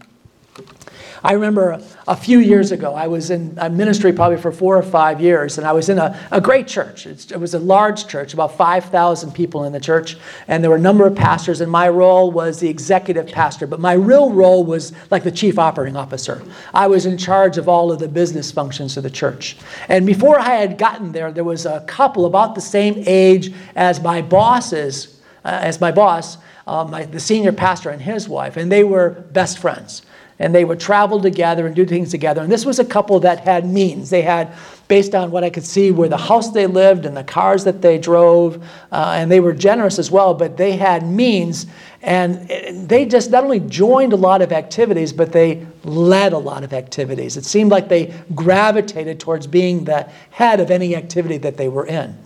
I 1.23 1.33
remember 1.33 1.81
a 2.07 2.15
few 2.15 2.39
years 2.39 2.71
ago, 2.71 2.93
I 2.93 3.07
was 3.07 3.29
in 3.29 3.55
ministry 3.71 4.13
probably 4.13 4.37
for 4.37 4.51
four 4.51 4.77
or 4.77 4.83
five 4.83 5.19
years, 5.19 5.57
and 5.57 5.67
I 5.67 5.73
was 5.73 5.89
in 5.89 5.97
a, 5.97 6.17
a 6.31 6.39
great 6.39 6.67
church. 6.67 7.05
It 7.05 7.37
was 7.37 7.53
a 7.53 7.59
large 7.59 8.07
church, 8.07 8.33
about 8.33 8.55
5,000 8.55 9.33
people 9.33 9.65
in 9.65 9.73
the 9.73 9.79
church, 9.79 10.17
and 10.47 10.63
there 10.63 10.71
were 10.71 10.77
a 10.77 10.81
number 10.81 11.05
of 11.05 11.15
pastors, 11.15 11.59
and 11.61 11.71
my 11.71 11.89
role 11.89 12.31
was 12.31 12.59
the 12.59 12.69
executive 12.69 13.27
pastor, 13.27 13.67
but 13.67 13.79
my 13.79 13.93
real 13.93 14.31
role 14.31 14.63
was 14.63 14.93
like 15.11 15.23
the 15.23 15.31
chief 15.31 15.59
operating 15.59 15.97
officer. 15.97 16.41
I 16.73 16.87
was 16.87 17.05
in 17.05 17.17
charge 17.17 17.57
of 17.57 17.67
all 17.67 17.91
of 17.91 17.99
the 17.99 18.07
business 18.07 18.51
functions 18.51 18.95
of 18.95 19.03
the 19.03 19.09
church. 19.09 19.57
And 19.89 20.05
before 20.05 20.39
I 20.39 20.55
had 20.55 20.77
gotten 20.77 21.11
there, 21.11 21.31
there 21.31 21.43
was 21.43 21.65
a 21.65 21.81
couple 21.81 22.25
about 22.25 22.55
the 22.55 22.61
same 22.61 23.03
age 23.05 23.53
as 23.75 24.01
my 24.01 24.21
bosses, 24.21 25.19
uh, 25.43 25.49
as 25.61 25.81
my 25.81 25.91
boss, 25.91 26.37
uh, 26.65 26.85
my, 26.85 27.03
the 27.03 27.19
senior 27.19 27.51
pastor 27.51 27.89
and 27.89 28.01
his 28.01 28.29
wife, 28.29 28.55
and 28.55 28.71
they 28.71 28.83
were 28.83 29.09
best 29.31 29.57
friends 29.59 30.03
and 30.39 30.55
they 30.55 30.63
would 30.63 30.79
travel 30.79 31.21
together 31.21 31.67
and 31.67 31.75
do 31.75 31.85
things 31.85 32.11
together. 32.11 32.41
And 32.41 32.51
this 32.51 32.65
was 32.65 32.79
a 32.79 32.85
couple 32.85 33.19
that 33.19 33.41
had 33.41 33.65
means. 33.65 34.09
They 34.09 34.21
had, 34.21 34.53
based 34.87 35.13
on 35.13 35.31
what 35.31 35.43
I 35.43 35.49
could 35.49 35.65
see, 35.65 35.91
where 35.91 36.07
the 36.07 36.17
house 36.17 36.51
they 36.51 36.65
lived 36.65 37.05
and 37.05 37.15
the 37.15 37.25
cars 37.25 37.65
that 37.65 37.81
they 37.81 37.97
drove, 37.97 38.63
uh, 38.93 39.13
and 39.17 39.29
they 39.29 39.41
were 39.41 39.53
generous 39.53 39.99
as 39.99 40.09
well, 40.09 40.33
but 40.33 40.55
they 40.55 40.77
had 40.77 41.05
means. 41.05 41.65
And 42.01 42.47
they 42.87 43.05
just 43.05 43.31
not 43.31 43.43
only 43.43 43.59
joined 43.59 44.13
a 44.13 44.15
lot 44.15 44.41
of 44.41 44.53
activities, 44.53 45.11
but 45.11 45.33
they 45.33 45.67
led 45.83 46.31
a 46.31 46.37
lot 46.37 46.63
of 46.63 46.71
activities. 46.71 47.35
It 47.35 47.43
seemed 47.43 47.69
like 47.69 47.89
they 47.89 48.13
gravitated 48.33 49.19
towards 49.19 49.45
being 49.45 49.83
the 49.83 50.09
head 50.31 50.61
of 50.61 50.71
any 50.71 50.95
activity 50.95 51.37
that 51.39 51.57
they 51.57 51.67
were 51.67 51.85
in. 51.85 52.17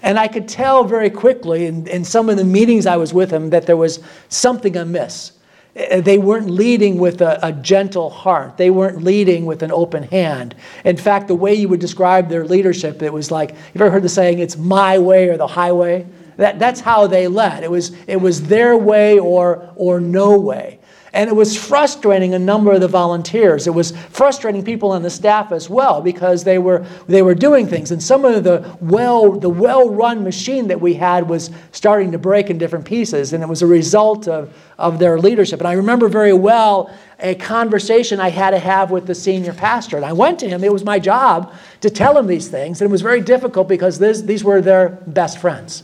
And 0.00 0.16
I 0.16 0.28
could 0.28 0.46
tell 0.46 0.84
very 0.84 1.10
quickly 1.10 1.66
in, 1.66 1.88
in 1.88 2.04
some 2.04 2.28
of 2.28 2.36
the 2.36 2.44
meetings 2.44 2.86
I 2.86 2.96
was 2.96 3.12
with 3.12 3.30
them 3.30 3.50
that 3.50 3.66
there 3.66 3.76
was 3.76 3.98
something 4.28 4.76
amiss 4.76 5.32
Uh, 5.78 6.00
they 6.00 6.18
weren't 6.18 6.50
leading 6.50 6.98
with 6.98 7.20
a, 7.20 7.38
a, 7.46 7.52
gentle 7.52 8.10
heart. 8.10 8.56
They 8.56 8.70
weren't 8.70 9.02
leading 9.02 9.46
with 9.46 9.62
an 9.62 9.70
open 9.70 10.02
hand. 10.02 10.54
In 10.84 10.96
fact, 10.96 11.28
the 11.28 11.34
way 11.34 11.54
you 11.54 11.68
would 11.68 11.80
describe 11.80 12.28
their 12.28 12.44
leadership, 12.44 13.02
it 13.02 13.12
was 13.12 13.30
like, 13.30 13.50
you've 13.50 13.82
ever 13.82 13.90
heard 13.90 14.02
the 14.02 14.08
saying, 14.08 14.40
it's 14.40 14.56
my 14.56 14.98
way 14.98 15.28
or 15.28 15.36
the 15.36 15.46
highway? 15.46 16.06
That, 16.36 16.58
that's 16.58 16.80
how 16.80 17.06
they 17.06 17.28
led. 17.28 17.62
It 17.62 17.70
was, 17.70 17.92
it 18.06 18.16
was 18.16 18.42
their 18.42 18.76
way 18.76 19.18
or, 19.18 19.72
or 19.76 20.00
no 20.00 20.38
way. 20.38 20.78
And 21.12 21.30
it 21.30 21.34
was 21.34 21.56
frustrating 21.56 22.34
a 22.34 22.38
number 22.38 22.72
of 22.72 22.80
the 22.80 22.88
volunteers. 22.88 23.66
It 23.66 23.74
was 23.74 23.92
frustrating 24.10 24.64
people 24.64 24.90
on 24.92 25.02
the 25.02 25.10
staff 25.10 25.52
as 25.52 25.70
well 25.70 26.00
because 26.02 26.44
they 26.44 26.58
were, 26.58 26.84
they 27.06 27.22
were 27.22 27.34
doing 27.34 27.66
things. 27.66 27.90
And 27.90 28.02
some 28.02 28.24
of 28.24 28.44
the 28.44 28.76
well, 28.80 29.32
the 29.32 29.48
well-run 29.48 30.22
machine 30.22 30.68
that 30.68 30.80
we 30.80 30.94
had 30.94 31.28
was 31.28 31.50
starting 31.72 32.12
to 32.12 32.18
break 32.18 32.50
in 32.50 32.58
different 32.58 32.84
pieces. 32.84 33.32
And 33.32 33.42
it 33.42 33.48
was 33.48 33.62
a 33.62 33.66
result 33.66 34.28
of, 34.28 34.54
of 34.78 34.98
their 34.98 35.18
leadership. 35.18 35.60
And 35.60 35.68
I 35.68 35.72
remember 35.72 36.08
very 36.08 36.34
well 36.34 36.90
a 37.20 37.34
conversation 37.34 38.20
I 38.20 38.28
had 38.28 38.50
to 38.50 38.58
have 38.58 38.90
with 38.90 39.06
the 39.06 39.14
senior 39.14 39.52
pastor. 39.52 39.96
And 39.96 40.04
I 40.04 40.12
went 40.12 40.38
to 40.40 40.48
him. 40.48 40.62
It 40.62 40.72
was 40.72 40.84
my 40.84 40.98
job 40.98 41.52
to 41.80 41.90
tell 41.90 42.16
him 42.16 42.26
these 42.26 42.48
things. 42.48 42.80
And 42.80 42.88
it 42.88 42.92
was 42.92 43.02
very 43.02 43.20
difficult 43.20 43.66
because 43.66 43.98
this, 43.98 44.22
these 44.22 44.44
were 44.44 44.60
their 44.60 44.90
best 45.06 45.38
friends. 45.38 45.82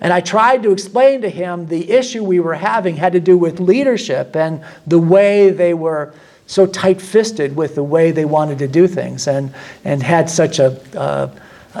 And 0.00 0.12
I 0.12 0.20
tried 0.20 0.62
to 0.62 0.72
explain 0.72 1.20
to 1.22 1.28
him 1.28 1.66
the 1.66 1.90
issue 1.90 2.24
we 2.24 2.40
were 2.40 2.54
having 2.54 2.96
had 2.96 3.12
to 3.12 3.20
do 3.20 3.36
with 3.36 3.60
leadership 3.60 4.34
and 4.34 4.64
the 4.86 4.98
way 4.98 5.50
they 5.50 5.74
were 5.74 6.14
so 6.46 6.66
tight 6.66 7.00
fisted 7.00 7.54
with 7.54 7.74
the 7.74 7.84
way 7.84 8.10
they 8.10 8.24
wanted 8.24 8.58
to 8.58 8.68
do 8.68 8.88
things 8.88 9.28
and, 9.28 9.54
and 9.84 10.02
had 10.02 10.28
such 10.28 10.58
a 10.58 10.80
uh, 10.98 11.30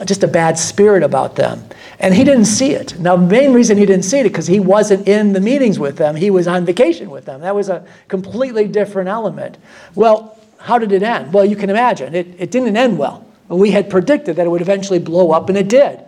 just 0.04 0.22
a 0.22 0.28
bad 0.28 0.56
spirit 0.56 1.02
about 1.02 1.34
them. 1.34 1.64
And 1.98 2.14
he 2.14 2.22
didn't 2.22 2.44
see 2.44 2.70
it. 2.70 2.98
Now, 3.00 3.16
the 3.16 3.26
main 3.26 3.52
reason 3.52 3.76
he 3.76 3.86
didn't 3.86 4.04
see 4.04 4.20
it 4.20 4.24
because 4.24 4.46
he 4.46 4.60
wasn't 4.60 5.08
in 5.08 5.32
the 5.32 5.40
meetings 5.40 5.78
with 5.78 5.96
them, 5.96 6.14
he 6.14 6.30
was 6.30 6.46
on 6.46 6.64
vacation 6.64 7.10
with 7.10 7.24
them. 7.24 7.40
That 7.40 7.54
was 7.54 7.68
a 7.68 7.84
completely 8.06 8.68
different 8.68 9.08
element. 9.08 9.58
Well, 9.96 10.38
how 10.58 10.78
did 10.78 10.92
it 10.92 11.02
end? 11.02 11.32
Well, 11.32 11.44
you 11.44 11.56
can 11.56 11.70
imagine, 11.70 12.14
it, 12.14 12.28
it 12.38 12.50
didn't 12.50 12.76
end 12.76 12.98
well. 12.98 13.26
We 13.48 13.72
had 13.72 13.90
predicted 13.90 14.36
that 14.36 14.46
it 14.46 14.50
would 14.50 14.62
eventually 14.62 15.00
blow 15.00 15.32
up, 15.32 15.48
and 15.48 15.58
it 15.58 15.68
did 15.68 16.00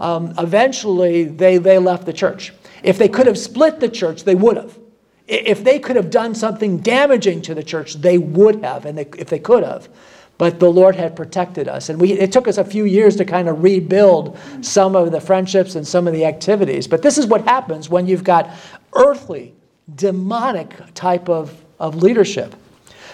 um, 0.00 0.34
eventually 0.38 1.24
they, 1.24 1.58
they 1.58 1.78
left 1.78 2.06
the 2.06 2.12
church. 2.12 2.52
If 2.82 2.98
they 2.98 3.08
could 3.08 3.26
have 3.26 3.38
split 3.38 3.78
the 3.78 3.88
church, 3.88 4.24
they 4.24 4.34
would 4.34 4.56
have. 4.56 4.78
If 5.28 5.62
they 5.62 5.78
could 5.78 5.96
have 5.96 6.10
done 6.10 6.34
something 6.34 6.78
damaging 6.78 7.42
to 7.42 7.54
the 7.54 7.62
church, 7.62 7.94
they 7.94 8.18
would 8.18 8.64
have, 8.64 8.86
and 8.86 8.98
they, 8.98 9.06
if 9.16 9.28
they 9.28 9.38
could 9.38 9.62
have. 9.62 9.88
But 10.38 10.58
the 10.58 10.72
Lord 10.72 10.96
had 10.96 11.14
protected 11.14 11.68
us. 11.68 11.90
And 11.90 12.00
we, 12.00 12.14
it 12.14 12.32
took 12.32 12.48
us 12.48 12.56
a 12.56 12.64
few 12.64 12.86
years 12.86 13.14
to 13.16 13.26
kind 13.26 13.46
of 13.46 13.62
rebuild 13.62 14.38
some 14.62 14.96
of 14.96 15.12
the 15.12 15.20
friendships 15.20 15.74
and 15.74 15.86
some 15.86 16.08
of 16.08 16.14
the 16.14 16.24
activities. 16.24 16.88
But 16.88 17.02
this 17.02 17.18
is 17.18 17.26
what 17.26 17.44
happens 17.44 17.90
when 17.90 18.06
you've 18.06 18.24
got 18.24 18.50
earthly, 18.94 19.54
demonic 19.94 20.74
type 20.94 21.28
of, 21.28 21.62
of 21.78 21.96
leadership. 21.96 22.54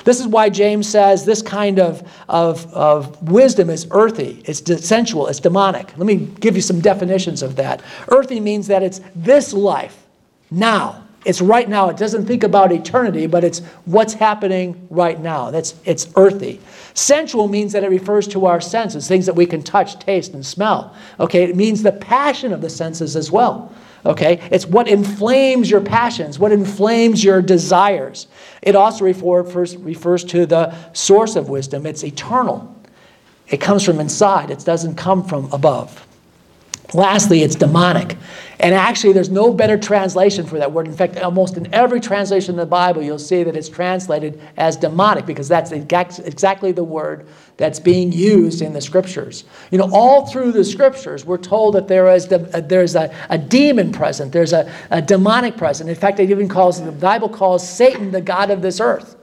This 0.06 0.20
is 0.20 0.28
why 0.28 0.48
James 0.48 0.88
says 0.88 1.24
this 1.24 1.42
kind 1.42 1.80
of, 1.80 2.08
of, 2.28 2.72
of 2.72 3.20
wisdom 3.28 3.68
is 3.68 3.88
earthy, 3.90 4.40
it's 4.44 4.62
sensual, 4.86 5.26
it's 5.26 5.40
demonic. 5.40 5.98
Let 5.98 6.06
me 6.06 6.14
give 6.16 6.54
you 6.54 6.62
some 6.62 6.80
definitions 6.80 7.42
of 7.42 7.56
that. 7.56 7.82
Earthy 8.08 8.38
means 8.38 8.68
that 8.68 8.84
it's 8.84 9.00
this 9.16 9.52
life, 9.52 10.06
now. 10.50 11.05
It's 11.26 11.40
right 11.40 11.68
now. 11.68 11.88
It 11.90 11.96
doesn't 11.96 12.26
think 12.26 12.44
about 12.44 12.72
eternity, 12.72 13.26
but 13.26 13.42
it's 13.42 13.58
what's 13.84 14.14
happening 14.14 14.86
right 14.90 15.20
now. 15.20 15.50
That's 15.50 15.74
it's 15.84 16.08
earthy. 16.16 16.60
Sensual 16.94 17.48
means 17.48 17.72
that 17.72 17.84
it 17.84 17.90
refers 17.90 18.28
to 18.28 18.46
our 18.46 18.60
senses, 18.60 19.08
things 19.08 19.26
that 19.26 19.34
we 19.34 19.44
can 19.44 19.62
touch, 19.62 19.98
taste, 19.98 20.34
and 20.34 20.46
smell. 20.46 20.94
Okay, 21.18 21.42
it 21.42 21.56
means 21.56 21.82
the 21.82 21.92
passion 21.92 22.52
of 22.52 22.60
the 22.60 22.70
senses 22.70 23.16
as 23.16 23.30
well. 23.30 23.74
Okay? 24.06 24.40
It's 24.52 24.66
what 24.66 24.86
inflames 24.86 25.68
your 25.68 25.80
passions, 25.80 26.38
what 26.38 26.52
inflames 26.52 27.24
your 27.24 27.42
desires. 27.42 28.28
It 28.62 28.76
also 28.76 29.04
refers, 29.04 29.76
refers 29.76 30.22
to 30.24 30.46
the 30.46 30.74
source 30.92 31.34
of 31.34 31.48
wisdom. 31.48 31.86
It's 31.86 32.04
eternal. 32.04 32.72
It 33.48 33.60
comes 33.60 33.84
from 33.84 34.00
inside, 34.00 34.50
it 34.50 34.64
doesn't 34.64 34.96
come 34.96 35.24
from 35.24 35.52
above. 35.52 36.05
Lastly, 36.94 37.42
it's 37.42 37.56
demonic. 37.56 38.16
And 38.58 38.74
actually, 38.74 39.12
there's 39.12 39.28
no 39.28 39.52
better 39.52 39.76
translation 39.76 40.46
for 40.46 40.58
that 40.58 40.72
word. 40.72 40.86
In 40.86 40.94
fact, 40.94 41.18
almost 41.18 41.56
in 41.56 41.72
every 41.74 42.00
translation 42.00 42.54
in 42.54 42.56
the 42.58 42.66
Bible, 42.66 43.02
you'll 43.02 43.18
see 43.18 43.42
that 43.42 43.54
it's 43.54 43.68
translated 43.68 44.40
as 44.56 44.76
demonic 44.76 45.26
because 45.26 45.46
that's 45.46 45.72
exactly 45.72 46.72
the 46.72 46.84
word 46.84 47.26
that's 47.58 47.78
being 47.78 48.12
used 48.12 48.62
in 48.62 48.72
the 48.72 48.80
scriptures. 48.80 49.44
You 49.70 49.78
know, 49.78 49.90
all 49.92 50.26
through 50.26 50.52
the 50.52 50.64
scriptures, 50.64 51.24
we're 51.24 51.36
told 51.38 51.74
that 51.74 51.88
there 51.88 52.08
is 52.14 52.32
uh, 52.32 52.38
there's 52.66 52.94
a, 52.94 53.14
a 53.28 53.36
demon 53.36 53.92
present, 53.92 54.32
there's 54.32 54.52
a, 54.52 54.72
a 54.90 55.02
demonic 55.02 55.56
present. 55.56 55.90
In 55.90 55.96
fact, 55.96 56.18
it 56.20 56.30
even 56.30 56.48
calls 56.48 56.82
the 56.82 56.92
Bible 56.92 57.28
calls 57.28 57.68
Satan 57.68 58.10
the 58.10 58.22
god 58.22 58.50
of 58.50 58.62
this 58.62 58.80
earth. 58.80 59.15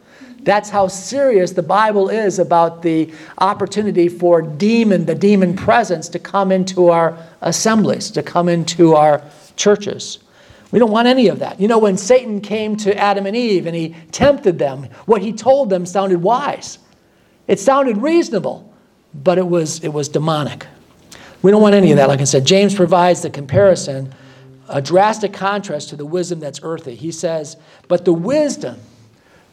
That's 0.44 0.70
how 0.70 0.88
serious 0.88 1.52
the 1.52 1.64
Bible 1.64 2.10
is 2.10 2.38
about 2.38 2.82
the 2.82 3.14
opportunity 3.38 4.10
for 4.10 4.42
demon, 4.42 5.06
the 5.06 5.16
demon 5.16 5.56
presence, 5.56 6.10
to 6.10 6.20
come 6.20 6.52
into 6.52 6.90
our 6.90 7.18
assemblies, 7.42 8.12
to 8.12 8.24
come 8.24 8.50
into 8.50 8.96
our 8.96 9.24
churches. 9.56 10.20
We 10.72 10.80
don't 10.80 10.92
want 10.92 11.08
any 11.08 11.28
of 11.28 11.40
that. 11.40 11.60
You 11.60 11.68
know, 11.68 11.78
when 11.78 11.98
Satan 11.98 12.42
came 12.42 12.76
to 12.78 12.98
Adam 12.98 13.26
and 13.26 13.36
Eve 13.36 13.68
and 13.68 13.76
he 13.76 13.96
tempted 14.12 14.60
them, 14.60 14.90
what 15.06 15.22
he 15.22 15.32
told 15.32 15.70
them 15.70 15.86
sounded 15.86 16.22
wise. 16.22 16.80
It 17.48 17.60
sounded 17.60 17.98
reasonable, 17.98 18.74
but 19.14 19.38
it 19.38 19.48
was, 19.48 19.84
it 19.84 19.90
was 19.94 20.10
demonic. 20.10 20.66
We 21.42 21.52
don't 21.52 21.62
want 21.62 21.76
any 21.76 21.92
of 21.92 21.98
that. 21.98 22.08
Like 22.08 22.22
I 22.22 22.24
said, 22.24 22.46
James 22.46 22.74
provides 22.74 23.22
the 23.22 23.30
comparison, 23.30 24.14
a 24.68 24.82
drastic 24.82 25.34
contrast 25.34 25.90
to 25.90 25.96
the 25.96 26.06
wisdom 26.06 26.40
that's 26.40 26.62
earthly. 26.64 26.96
He 26.96 27.12
says, 27.12 27.58
But 27.88 28.06
the 28.06 28.14
wisdom 28.14 28.80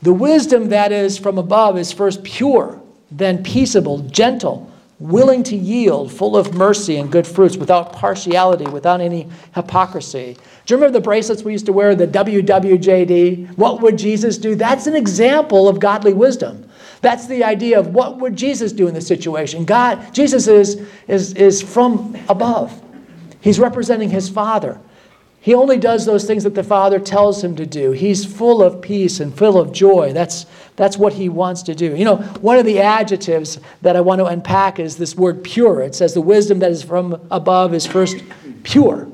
the 0.03 0.13
wisdom 0.13 0.71
that 0.71 0.93
is 0.93 1.19
from 1.19 1.39
above 1.39 1.79
is 1.79 1.93
first 1.93 2.23
pure, 2.23 2.81
then 3.11 3.43
peaceable, 3.43 3.99
gentle, 3.99 4.71
willing 4.99 5.43
to 5.43 5.57
yield, 5.57 6.13
full 6.13 6.37
of 6.37 6.55
mercy 6.55 6.97
and 6.97 7.11
good 7.11 7.27
fruits, 7.27 7.57
without 7.57 7.93
partiality, 7.93 8.65
without 8.67 9.01
any 9.01 9.29
hypocrisy. 9.55 10.37
Do 10.67 10.75
you 10.75 10.77
remember 10.77 10.99
the 10.99 11.03
bracelets 11.03 11.43
we 11.43 11.53
used 11.53 11.67
to 11.67 11.73
wear, 11.73 11.95
the 11.95 12.07
WWJD? 12.07 13.57
What 13.57 13.81
would 13.81 13.99
Jesus 13.99 14.39
do? 14.39 14.55
That's 14.55 14.87
an 14.87 14.95
example 14.95 15.69
of 15.69 15.81
godly 15.81 16.13
wisdom. 16.13 16.67
That's 17.01 17.27
the 17.27 17.45
idea 17.45 17.79
of 17.79 17.89
what 17.89 18.19
would 18.19 18.37
Jesus 18.37 18.73
do 18.73 18.87
in 18.87 18.95
this 18.95 19.07
situation. 19.07 19.65
God, 19.65 20.15
Jesus 20.15 20.49
is, 20.49 20.87
is, 21.09 21.33
is 21.35 21.63
from 21.63 22.17
above. 22.29 22.79
He's 23.41 23.59
representing 23.59 24.11
his 24.11 24.29
Father. 24.29 24.79
He 25.43 25.55
only 25.55 25.79
does 25.79 26.05
those 26.05 26.27
things 26.27 26.45
that 26.45 26.55
the 26.55 26.63
Father 26.63 26.99
tells 26.99 27.43
him 27.43 27.57
to 27.57 27.65
do. 27.65 27.93
He's 27.93 28.27
full 28.27 28.63
of 28.63 28.83
peace 28.83 29.21
and 29.21 29.35
full 29.35 29.59
of 29.59 29.73
joy. 29.73 30.13
That's, 30.13 30.45
that's 30.77 30.99
what 30.99 31.15
he 31.15 31.31
wants 31.31 31.63
to 31.63 31.75
do. 31.75 31.97
You 31.97 32.05
know, 32.05 32.17
one 32.17 32.59
of 32.59 32.67
the 32.67 32.81
adjectives 32.81 33.59
that 33.81 33.97
I 33.97 34.03
want 34.03 34.19
to 34.19 34.27
unpack 34.27 34.79
is 34.79 34.99
this 34.99 35.17
word 35.17 35.43
pure. 35.43 35.81
It 35.81 35.95
says 35.95 36.13
the 36.13 36.21
wisdom 36.21 36.59
that 36.59 36.71
is 36.71 36.83
from 36.83 37.27
above 37.31 37.73
is 37.73 37.87
first 37.87 38.23
pure. 38.65 39.09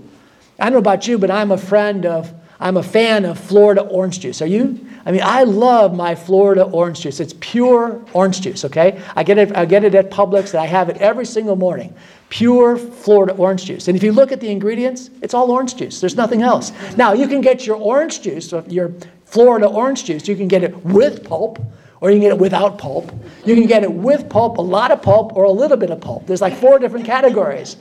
I 0.59 0.65
don't 0.65 0.73
know 0.73 0.79
about 0.79 1.07
you, 1.07 1.17
but 1.17 1.31
I'm 1.31 1.53
a 1.53 1.59
friend 1.59 2.05
of, 2.05 2.35
I'm 2.59 2.77
a 2.77 2.83
fan 2.83 3.25
of 3.25 3.39
Florida 3.39 3.83
orange 3.83 4.21
juice. 4.21 4.41
Are 4.41 4.47
you? 4.47 4.87
I 5.05 5.13
mean, 5.13 5.23
I 5.23 5.45
love 5.45 5.95
my 5.95 6.15
Florida 6.15 6.65
orange 6.65 7.01
juice. 7.01 7.21
It's 7.21 7.35
pure 7.41 8.05
orange 8.13 8.41
juice, 8.41 8.65
okay? 8.65 9.01
I 9.15 9.23
get 9.23 9.39
it, 9.39 9.57
I 9.57 9.65
get 9.65 9.85
it 9.85 9.95
at 9.95 10.11
Publix, 10.11 10.51
and 10.51 10.61
I 10.61 10.67
have 10.67 10.89
it 10.89 10.97
every 10.99 11.27
single 11.27 11.57
morning 11.57 11.95
pure 12.29 12.77
Florida 12.77 13.33
orange 13.35 13.67
juice. 13.67 13.89
And 13.89 13.97
if 13.97 14.03
you 14.03 14.13
look 14.13 14.33
at 14.33 14.41
the 14.41 14.49
ingredients, 14.49 15.11
it's 15.23 15.35
all 15.35 15.51
orange 15.51 15.77
juice. 15.77 16.01
There's 16.01 16.17
nothing 16.17 16.43
else. 16.43 16.73
Now, 16.97 17.13
you 17.13 17.29
can 17.29 17.41
get 17.41 17.67
your 17.67 17.77
orange 17.77 18.23
juice, 18.23 18.53
uh, 18.53 18.65
your 18.69 18.93
Florida 19.25 19.67
orange 19.67 20.05
juice, 20.05 20.27
you 20.29 20.37
can 20.37 20.49
get 20.49 20.63
it 20.63 20.85
with 20.85 21.25
pulp, 21.25 21.61
or 22.01 22.11
you 22.11 22.17
can 22.17 22.23
get 22.23 22.33
it 22.33 22.39
without 22.39 22.79
pulp. 22.79 23.13
You 23.45 23.55
can 23.55 23.67
get 23.67 23.83
it 23.83 23.93
with 23.93 24.29
pulp, 24.29 24.59
a 24.59 24.63
lot 24.63 24.91
of 24.91 25.03
pulp, 25.03 25.35
or 25.35 25.45
a 25.45 25.51
little 25.51 25.77
bit 25.77 25.91
of 25.91 26.01
pulp. 26.01 26.27
There's 26.27 26.41
like 26.41 26.57
four 26.57 26.79
different 26.79 27.07
categories. 27.07 27.77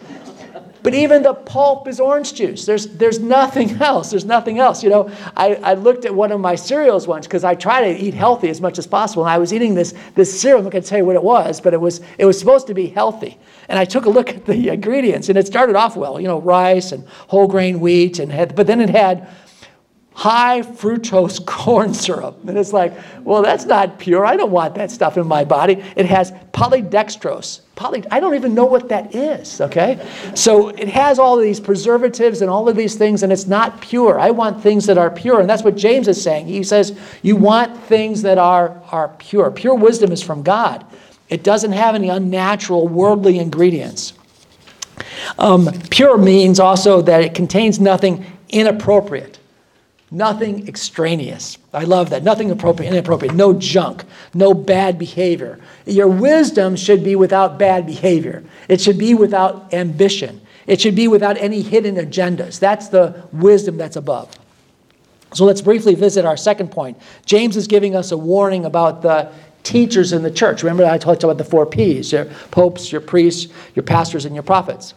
But 0.85 0.93
even 0.93 1.23
the 1.23 1.33
pulp 1.33 1.87
is 1.87 1.99
orange 1.99 2.35
juice. 2.35 2.67
There's, 2.67 2.85
there's 2.85 3.17
nothing 3.19 3.71
else. 3.81 4.11
There's 4.11 4.23
nothing 4.23 4.59
else. 4.59 4.83
You 4.83 4.91
know, 4.91 5.11
I, 5.35 5.55
I 5.55 5.73
looked 5.73 6.05
at 6.05 6.13
one 6.13 6.31
of 6.31 6.39
my 6.39 6.53
cereals 6.53 7.07
once 7.07 7.25
because 7.25 7.43
I 7.43 7.55
try 7.55 7.91
to 7.91 7.99
eat 7.99 8.13
healthy 8.13 8.49
as 8.49 8.61
much 8.61 8.77
as 8.77 8.85
possible. 8.85 9.23
And 9.23 9.31
I 9.31 9.39
was 9.39 9.51
eating 9.51 9.73
this, 9.73 9.95
this 10.13 10.39
cereal. 10.39 10.59
I'm 10.59 10.65
not 10.65 10.73
going 10.73 10.83
to 10.83 10.87
tell 10.87 10.99
you 10.99 11.05
what 11.05 11.15
it 11.15 11.23
was, 11.23 11.59
but 11.59 11.73
it 11.73 11.81
was, 11.81 12.01
it 12.19 12.25
was 12.25 12.37
supposed 12.37 12.67
to 12.67 12.75
be 12.75 12.85
healthy. 12.85 13.39
And 13.67 13.79
I 13.79 13.85
took 13.85 14.05
a 14.05 14.11
look 14.11 14.29
at 14.29 14.45
the 14.45 14.69
ingredients, 14.73 15.27
and 15.27 15.39
it 15.39 15.47
started 15.47 15.75
off 15.75 15.97
well. 15.97 16.19
You 16.19 16.27
know, 16.27 16.39
rice 16.39 16.91
and 16.91 17.03
whole 17.29 17.47
grain 17.47 17.79
wheat, 17.79 18.19
and 18.19 18.31
had, 18.31 18.55
but 18.55 18.67
then 18.67 18.79
it 18.79 18.91
had 18.91 19.27
high 20.15 20.61
fructose 20.61 21.45
corn 21.45 21.93
syrup. 21.93 22.37
And 22.47 22.57
it's 22.57 22.73
like, 22.73 22.93
well, 23.23 23.43
that's 23.43 23.65
not 23.65 23.99
pure. 23.99 24.25
I 24.25 24.35
don't 24.37 24.49
want 24.49 24.73
that 24.75 24.89
stuff 24.89 25.17
in 25.17 25.27
my 25.27 25.43
body. 25.43 25.83
It 25.95 26.05
has 26.05 26.31
polydextrose. 26.53 27.59
Poly, 27.75 28.05
I 28.09 28.21
don't 28.21 28.35
even 28.35 28.55
know 28.55 28.63
what 28.63 28.87
that 28.87 29.13
is, 29.13 29.59
okay? 29.59 29.99
So 30.33 30.69
it 30.69 30.87
has 30.87 31.19
all 31.19 31.37
of 31.37 31.43
these 31.43 31.59
preservatives 31.59 32.41
and 32.41 32.49
all 32.49 32.69
of 32.69 32.77
these 32.77 32.95
things, 32.95 33.21
and 33.21 33.33
it's 33.33 33.47
not 33.47 33.81
pure. 33.81 34.17
I 34.17 34.31
want 34.31 34.63
things 34.63 34.85
that 34.85 34.97
are 34.97 35.11
pure. 35.11 35.41
And 35.41 35.49
that's 35.49 35.63
what 35.63 35.75
James 35.75 36.07
is 36.07 36.21
saying. 36.21 36.47
He 36.47 36.63
says, 36.63 36.97
you 37.21 37.35
want 37.35 37.77
things 37.83 38.21
that 38.21 38.37
are, 38.37 38.81
are 38.91 39.09
pure. 39.17 39.51
Pure 39.51 39.75
wisdom 39.75 40.13
is 40.13 40.23
from 40.23 40.41
God, 40.41 40.85
it 41.27 41.43
doesn't 41.43 41.73
have 41.73 41.95
any 41.95 42.07
unnatural, 42.07 42.87
worldly 42.87 43.39
ingredients. 43.39 44.13
Um, 45.37 45.67
pure 45.89 46.17
means 46.17 46.59
also 46.59 47.01
that 47.01 47.21
it 47.21 47.33
contains 47.33 47.79
nothing 47.79 48.25
inappropriate. 48.49 49.39
Nothing 50.11 50.67
extraneous. 50.67 51.57
I 51.73 51.83
love 51.83 52.11
that. 52.11 52.23
Nothing 52.23 52.51
appropriate, 52.51 52.91
inappropriate. 52.91 53.33
No 53.33 53.53
junk. 53.53 54.03
No 54.33 54.53
bad 54.53 54.99
behavior. 54.99 55.59
Your 55.85 56.07
wisdom 56.07 56.75
should 56.75 57.03
be 57.03 57.15
without 57.15 57.57
bad 57.57 57.85
behavior. 57.85 58.43
It 58.69 58.79
should 58.79 58.97
be 58.97 59.15
without 59.15 59.73
ambition. 59.73 60.41
It 60.67 60.79
should 60.79 60.95
be 60.95 61.07
without 61.07 61.37
any 61.37 61.61
hidden 61.61 61.95
agendas. 61.95 62.59
That's 62.59 62.87
the 62.89 63.27
wisdom 63.31 63.77
that's 63.77 63.95
above. 63.95 64.31
So 65.33 65.43
let's 65.43 65.61
briefly 65.61 65.95
visit 65.95 66.23
our 66.23 66.37
second 66.37 66.71
point. 66.71 66.97
James 67.25 67.57
is 67.57 67.67
giving 67.67 67.95
us 67.95 68.11
a 68.11 68.17
warning 68.17 68.65
about 68.65 69.01
the 69.01 69.31
teachers 69.63 70.13
in 70.13 70.23
the 70.23 70.31
church. 70.31 70.63
Remember, 70.63 70.85
I 70.85 70.97
talked 70.97 71.23
about 71.23 71.37
the 71.37 71.43
four 71.43 71.65
P's 71.65 72.11
your 72.11 72.25
popes, 72.51 72.91
your 72.91 73.01
priests, 73.01 73.51
your 73.73 73.83
pastors, 73.83 74.25
and 74.25 74.35
your 74.35 74.43
prophets. 74.43 74.93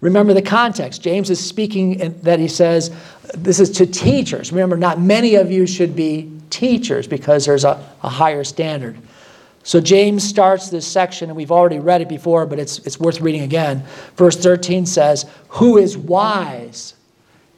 Remember 0.00 0.34
the 0.34 0.42
context. 0.42 1.02
James 1.02 1.30
is 1.30 1.44
speaking 1.44 2.18
that 2.22 2.38
he 2.38 2.48
says, 2.48 2.94
this 3.34 3.60
is 3.60 3.70
to 3.70 3.86
teachers. 3.86 4.52
Remember, 4.52 4.76
not 4.76 5.00
many 5.00 5.34
of 5.36 5.50
you 5.50 5.66
should 5.66 5.96
be 5.96 6.30
teachers 6.50 7.06
because 7.06 7.46
there's 7.46 7.64
a, 7.64 7.84
a 8.02 8.08
higher 8.08 8.44
standard. 8.44 8.96
So 9.62 9.80
James 9.80 10.22
starts 10.22 10.68
this 10.68 10.86
section, 10.86 11.30
and 11.30 11.36
we've 11.36 11.50
already 11.50 11.78
read 11.78 12.02
it 12.02 12.08
before, 12.08 12.44
but 12.44 12.58
it's, 12.58 12.78
it's 12.80 13.00
worth 13.00 13.20
reading 13.20 13.42
again. 13.42 13.82
Verse 14.16 14.36
13 14.36 14.84
says, 14.84 15.24
Who 15.48 15.78
is 15.78 15.96
wise 15.96 16.94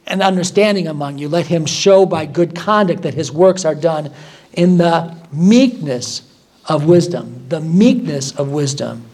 and 0.05 0.21
understanding 0.21 0.87
among 0.87 1.17
you? 1.17 1.27
Let 1.27 1.47
him 1.47 1.65
show 1.65 2.05
by 2.05 2.25
good 2.25 2.55
conduct 2.55 3.01
that 3.01 3.13
his 3.13 3.29
works 3.29 3.65
are 3.65 3.75
done 3.75 4.13
in 4.53 4.77
the 4.77 5.15
meekness 5.33 6.33
of 6.65 6.85
wisdom. 6.85 7.45
The 7.49 7.59
meekness 7.59 8.31
of 8.37 8.51
wisdom. 8.51 9.05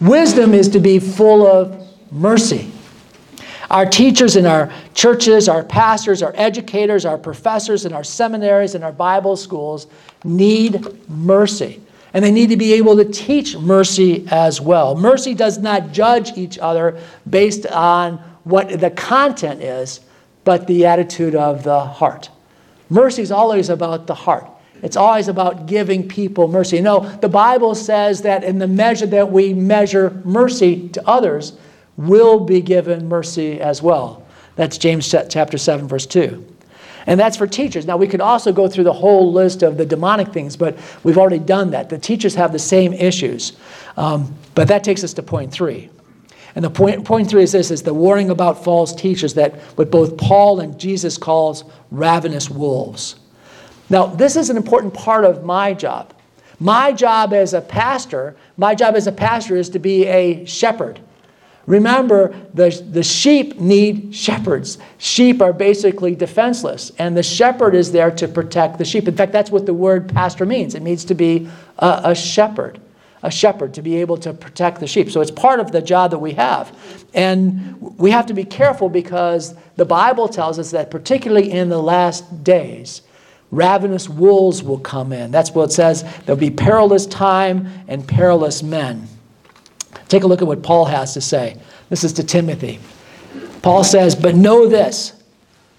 Wisdom 0.00 0.54
is 0.54 0.68
to 0.68 0.78
be 0.78 1.00
full 1.00 1.44
of 1.44 1.87
mercy. 2.10 2.70
Our 3.70 3.84
teachers 3.84 4.36
in 4.36 4.46
our 4.46 4.72
churches, 4.94 5.48
our 5.48 5.62
pastors, 5.62 6.22
our 6.22 6.32
educators, 6.36 7.04
our 7.04 7.18
professors 7.18 7.84
in 7.84 7.92
our 7.92 8.04
seminaries 8.04 8.74
and 8.74 8.82
our 8.82 8.92
Bible 8.92 9.36
schools 9.36 9.86
need 10.24 11.08
mercy. 11.08 11.82
And 12.14 12.24
they 12.24 12.30
need 12.30 12.48
to 12.48 12.56
be 12.56 12.72
able 12.72 12.96
to 12.96 13.04
teach 13.04 13.56
mercy 13.56 14.26
as 14.30 14.60
well. 14.60 14.96
Mercy 14.96 15.34
does 15.34 15.58
not 15.58 15.92
judge 15.92 16.36
each 16.38 16.58
other 16.58 16.98
based 17.28 17.66
on 17.66 18.16
what 18.44 18.80
the 18.80 18.90
content 18.90 19.62
is, 19.62 20.00
but 20.44 20.66
the 20.66 20.86
attitude 20.86 21.34
of 21.34 21.62
the 21.62 21.80
heart. 21.80 22.30
Mercy 22.88 23.20
is 23.20 23.30
always 23.30 23.68
about 23.68 24.06
the 24.06 24.14
heart. 24.14 24.46
It's 24.82 24.96
always 24.96 25.28
about 25.28 25.66
giving 25.66 26.08
people 26.08 26.48
mercy. 26.48 26.76
You 26.76 26.82
know, 26.82 27.00
the 27.00 27.28
Bible 27.28 27.74
says 27.74 28.22
that 28.22 28.44
in 28.44 28.58
the 28.58 28.68
measure 28.68 29.06
that 29.06 29.30
we 29.30 29.52
measure 29.52 30.22
mercy 30.24 30.88
to 30.90 31.06
others, 31.06 31.52
will 31.98 32.40
be 32.40 32.62
given 32.62 33.08
mercy 33.08 33.60
as 33.60 33.82
well. 33.82 34.26
That's 34.56 34.78
James 34.78 35.10
chapter 35.10 35.58
7, 35.58 35.86
verse 35.86 36.06
2. 36.06 36.54
And 37.06 37.18
that's 37.18 37.36
for 37.36 37.46
teachers. 37.46 37.86
Now, 37.86 37.96
we 37.96 38.06
could 38.06 38.20
also 38.20 38.52
go 38.52 38.68
through 38.68 38.84
the 38.84 38.92
whole 38.92 39.32
list 39.32 39.62
of 39.62 39.76
the 39.76 39.84
demonic 39.84 40.32
things, 40.32 40.56
but 40.56 40.78
we've 41.04 41.18
already 41.18 41.38
done 41.38 41.70
that. 41.70 41.88
The 41.88 41.98
teachers 41.98 42.34
have 42.34 42.52
the 42.52 42.58
same 42.58 42.92
issues. 42.92 43.56
Um, 43.96 44.34
but 44.54 44.68
that 44.68 44.84
takes 44.84 45.02
us 45.04 45.12
to 45.14 45.22
point 45.22 45.52
three. 45.52 45.90
And 46.54 46.64
the 46.64 46.70
point, 46.70 47.04
point 47.04 47.30
three 47.30 47.42
is 47.42 47.52
this 47.52 47.70
is 47.70 47.82
the 47.82 47.94
warning 47.94 48.30
about 48.30 48.62
false 48.62 48.94
teachers 48.94 49.34
that 49.34 49.56
what 49.76 49.90
both 49.90 50.16
Paul 50.16 50.60
and 50.60 50.78
Jesus 50.78 51.16
calls 51.16 51.64
ravenous 51.90 52.50
wolves. 52.50 53.16
Now, 53.90 54.06
this 54.06 54.36
is 54.36 54.50
an 54.50 54.56
important 54.56 54.92
part 54.92 55.24
of 55.24 55.44
my 55.44 55.72
job. 55.74 56.14
My 56.60 56.92
job 56.92 57.32
as 57.32 57.54
a 57.54 57.60
pastor, 57.60 58.36
my 58.56 58.74
job 58.74 58.96
as 58.96 59.06
a 59.06 59.12
pastor 59.12 59.56
is 59.56 59.70
to 59.70 59.78
be 59.78 60.06
a 60.06 60.44
shepherd. 60.44 61.00
Remember, 61.68 62.34
the, 62.54 62.70
the 62.92 63.02
sheep 63.02 63.60
need 63.60 64.14
shepherds. 64.14 64.78
Sheep 64.96 65.42
are 65.42 65.52
basically 65.52 66.14
defenseless, 66.14 66.92
and 66.98 67.14
the 67.14 67.22
shepherd 67.22 67.74
is 67.74 67.92
there 67.92 68.10
to 68.12 68.26
protect 68.26 68.78
the 68.78 68.86
sheep. 68.86 69.06
In 69.06 69.14
fact, 69.14 69.32
that's 69.32 69.50
what 69.50 69.66
the 69.66 69.74
word 69.74 70.08
pastor 70.08 70.46
means 70.46 70.74
it 70.74 70.80
means 70.80 71.04
to 71.04 71.14
be 71.14 71.46
a, 71.78 72.00
a 72.04 72.14
shepherd, 72.14 72.80
a 73.22 73.30
shepherd, 73.30 73.74
to 73.74 73.82
be 73.82 73.96
able 73.96 74.16
to 74.16 74.32
protect 74.32 74.80
the 74.80 74.86
sheep. 74.86 75.10
So 75.10 75.20
it's 75.20 75.30
part 75.30 75.60
of 75.60 75.70
the 75.70 75.82
job 75.82 76.12
that 76.12 76.20
we 76.20 76.32
have. 76.32 76.74
And 77.12 77.78
we 77.98 78.12
have 78.12 78.24
to 78.26 78.34
be 78.34 78.44
careful 78.44 78.88
because 78.88 79.54
the 79.76 79.84
Bible 79.84 80.26
tells 80.26 80.58
us 80.58 80.70
that, 80.70 80.90
particularly 80.90 81.52
in 81.52 81.68
the 81.68 81.82
last 81.82 82.42
days, 82.42 83.02
ravenous 83.50 84.08
wolves 84.08 84.62
will 84.62 84.78
come 84.78 85.12
in. 85.12 85.30
That's 85.30 85.50
what 85.50 85.64
it 85.64 85.72
says. 85.74 86.02
There'll 86.24 86.40
be 86.40 86.50
perilous 86.50 87.04
time 87.04 87.68
and 87.88 88.08
perilous 88.08 88.62
men. 88.62 89.06
Take 90.08 90.24
a 90.24 90.26
look 90.26 90.40
at 90.40 90.48
what 90.48 90.62
Paul 90.62 90.86
has 90.86 91.14
to 91.14 91.20
say. 91.20 91.56
This 91.90 92.02
is 92.02 92.14
to 92.14 92.24
Timothy. 92.24 92.80
Paul 93.62 93.84
says, 93.84 94.16
But 94.16 94.34
know 94.34 94.66
this, 94.66 95.12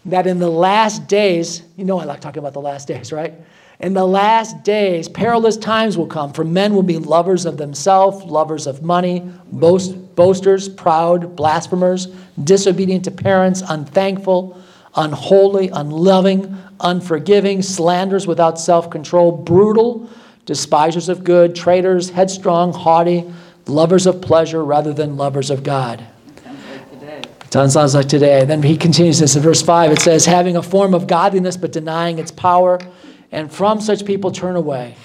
that 0.05 0.27
in 0.27 0.39
the 0.39 0.49
last 0.49 1.07
days, 1.07 1.63
you 1.75 1.85
know 1.85 1.99
I 1.99 2.05
like 2.05 2.21
talking 2.21 2.39
about 2.39 2.53
the 2.53 2.61
last 2.61 2.87
days, 2.87 3.11
right? 3.11 3.33
In 3.79 3.93
the 3.93 4.05
last 4.05 4.63
days, 4.63 5.07
perilous 5.07 5.55
times 5.55 5.97
will 5.97 6.07
come, 6.07 6.33
for 6.33 6.43
men 6.43 6.75
will 6.75 6.83
be 6.83 6.97
lovers 6.97 7.45
of 7.45 7.57
themselves, 7.57 8.25
lovers 8.25 8.67
of 8.67 8.83
money, 8.83 9.21
boast, 9.51 10.15
boasters, 10.15 10.67
proud, 10.67 11.35
blasphemers, 11.35 12.07
disobedient 12.43 13.05
to 13.05 13.11
parents, 13.11 13.63
unthankful, 13.69 14.61
unholy, 14.95 15.69
unloving, 15.69 16.57
unforgiving, 16.81 17.61
slanders 17.61 18.27
without 18.27 18.59
self 18.59 18.89
control, 18.89 19.31
brutal, 19.31 20.09
despisers 20.45 21.07
of 21.07 21.23
good, 21.23 21.55
traitors, 21.55 22.09
headstrong, 22.09 22.73
haughty 22.73 23.31
lovers 23.69 24.05
of 24.05 24.21
pleasure 24.21 24.63
rather 24.63 24.93
than 24.93 25.15
lovers 25.15 25.49
of 25.49 25.63
God. 25.63 26.05
Sounds 27.51 27.95
like, 27.95 28.07
today. 28.07 28.45
Then 28.45 28.61
he 28.61 28.77
continues 28.77 29.17
this 29.19 29.35
in 29.35 29.41
verse 29.41 29.61
5. 29.61 29.91
It 29.91 29.99
says, 29.99 30.25
having 30.25 30.55
a 30.55 30.61
form 30.61 30.93
of 30.93 31.07
godliness 31.07 31.57
but 31.57 31.71
denying 31.71 32.19
its 32.19 32.29
power, 32.29 32.79
and 33.31 33.51
from 33.51 33.81
such 33.81 34.05
people 34.05 34.31
turn 34.31 34.55
away. 34.55 34.95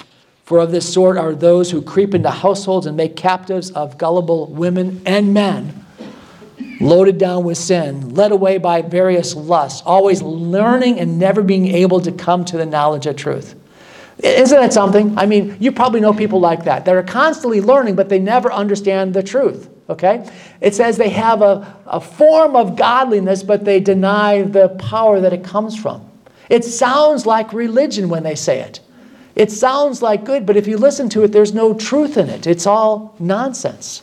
For 0.44 0.58
of 0.58 0.70
this 0.70 0.92
sort 0.92 1.16
are 1.16 1.34
those 1.34 1.70
who 1.70 1.80
creep 1.80 2.14
into 2.14 2.30
households 2.30 2.84
and 2.84 2.98
make 2.98 3.16
captives 3.16 3.70
of 3.70 3.96
gullible 3.96 4.48
women 4.48 5.00
and 5.06 5.32
men, 5.32 5.86
loaded 6.82 7.16
down 7.16 7.44
with 7.44 7.56
sin, 7.56 8.14
led 8.14 8.30
away 8.30 8.58
by 8.58 8.82
various 8.82 9.34
lusts, 9.34 9.82
always 9.86 10.20
learning 10.20 11.00
and 11.00 11.18
never 11.18 11.42
being 11.42 11.68
able 11.68 12.00
to 12.00 12.12
come 12.12 12.44
to 12.44 12.58
the 12.58 12.66
knowledge 12.66 13.06
of 13.06 13.16
truth. 13.16 13.54
Isn't 14.18 14.58
that 14.58 14.72
something? 14.72 15.16
I 15.18 15.26
mean, 15.26 15.56
you 15.58 15.72
probably 15.72 16.00
know 16.00 16.14
people 16.14 16.40
like 16.40 16.64
that. 16.64 16.84
They're 16.84 17.02
constantly 17.02 17.60
learning, 17.60 17.96
but 17.96 18.08
they 18.08 18.18
never 18.18 18.52
understand 18.52 19.12
the 19.12 19.22
truth. 19.22 19.68
Okay? 19.88 20.28
It 20.60 20.74
says 20.74 20.96
they 20.96 21.10
have 21.10 21.42
a, 21.42 21.76
a 21.86 22.00
form 22.00 22.56
of 22.56 22.76
godliness, 22.76 23.42
but 23.42 23.64
they 23.64 23.80
deny 23.80 24.42
the 24.42 24.68
power 24.70 25.20
that 25.20 25.32
it 25.32 25.42
comes 25.42 25.76
from. 25.76 26.08
It 26.48 26.64
sounds 26.64 27.26
like 27.26 27.52
religion 27.52 28.08
when 28.08 28.22
they 28.22 28.34
say 28.34 28.60
it. 28.60 28.80
It 29.34 29.50
sounds 29.50 30.00
like 30.00 30.24
good, 30.24 30.46
but 30.46 30.56
if 30.56 30.68
you 30.68 30.78
listen 30.78 31.08
to 31.10 31.24
it, 31.24 31.32
there's 31.32 31.52
no 31.52 31.74
truth 31.74 32.16
in 32.16 32.28
it. 32.28 32.46
It's 32.46 32.66
all 32.66 33.16
nonsense. 33.18 34.02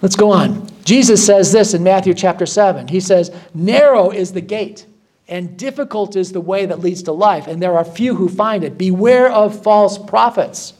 Let's 0.00 0.14
go 0.14 0.30
on. 0.30 0.68
Jesus 0.84 1.24
says 1.24 1.50
this 1.50 1.74
in 1.74 1.82
Matthew 1.82 2.14
chapter 2.14 2.46
7. 2.46 2.86
He 2.86 3.00
says, 3.00 3.34
Narrow 3.52 4.10
is 4.10 4.32
the 4.32 4.40
gate 4.40 4.86
and 5.28 5.56
difficult 5.56 6.14
is 6.14 6.32
the 6.32 6.40
way 6.40 6.66
that 6.66 6.80
leads 6.80 7.02
to 7.04 7.12
life, 7.12 7.46
and 7.46 7.60
there 7.60 7.76
are 7.76 7.84
few 7.84 8.14
who 8.14 8.28
find 8.28 8.62
it. 8.62 8.78
Beware 8.78 9.30
of 9.30 9.62
false 9.62 9.98
prophets 9.98 10.72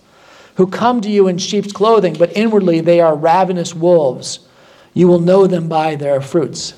who 0.57 0.67
come 0.67 1.01
to 1.01 1.11
you 1.11 1.29
in 1.29 1.39
sheep's 1.39 1.73
clothing, 1.73 2.15
but 2.15 2.37
inwardly 2.37 2.81
they 2.81 3.01
are 3.01 3.15
ravenous 3.15 3.75
wolves. 3.75 4.41
You 4.95 5.09
will 5.09 5.21
know 5.21 5.47
them 5.47 5.69
by 5.69 5.97
their 5.97 6.21
fruits. 6.21 6.75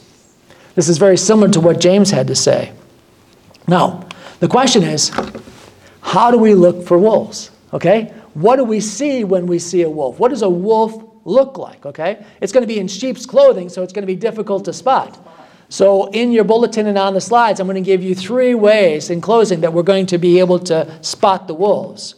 This 0.74 0.88
is 0.88 0.98
very 0.98 1.16
similar 1.16 1.48
to 1.50 1.60
what 1.60 1.80
James 1.80 2.10
had 2.10 2.26
to 2.28 2.34
say. 2.34 2.72
Now, 3.66 4.08
the 4.40 4.48
question 4.48 4.82
is 4.82 5.10
how 6.00 6.30
do 6.30 6.38
we 6.38 6.54
look 6.54 6.86
for 6.86 6.98
wolves? 6.98 7.50
Okay? 7.72 8.14
What 8.34 8.56
do 8.56 8.64
we 8.64 8.80
see 8.80 9.24
when 9.24 9.46
we 9.46 9.58
see 9.58 9.82
a 9.82 9.90
wolf? 9.90 10.18
What 10.18 10.30
does 10.30 10.42
a 10.42 10.48
wolf 10.48 11.04
look 11.24 11.58
like? 11.58 11.84
Okay? 11.84 12.24
It's 12.40 12.52
going 12.52 12.62
to 12.62 12.72
be 12.72 12.78
in 12.78 12.88
sheep's 12.88 13.26
clothing, 13.26 13.68
so 13.68 13.82
it's 13.82 13.92
going 13.92 14.02
to 14.02 14.06
be 14.06 14.16
difficult 14.16 14.64
to 14.64 14.72
spot. 14.72 15.18
So, 15.70 16.06
in 16.10 16.32
your 16.32 16.44
bulletin 16.44 16.86
and 16.86 16.96
on 16.96 17.12
the 17.12 17.20
slides, 17.20 17.60
I'm 17.60 17.66
going 17.66 17.82
to 17.82 17.86
give 17.86 18.02
you 18.02 18.14
three 18.14 18.54
ways 18.54 19.10
in 19.10 19.20
closing 19.20 19.60
that 19.60 19.72
we're 19.72 19.82
going 19.82 20.06
to 20.06 20.18
be 20.18 20.38
able 20.38 20.58
to 20.60 20.90
spot 21.02 21.46
the 21.46 21.54
wolves. 21.54 22.14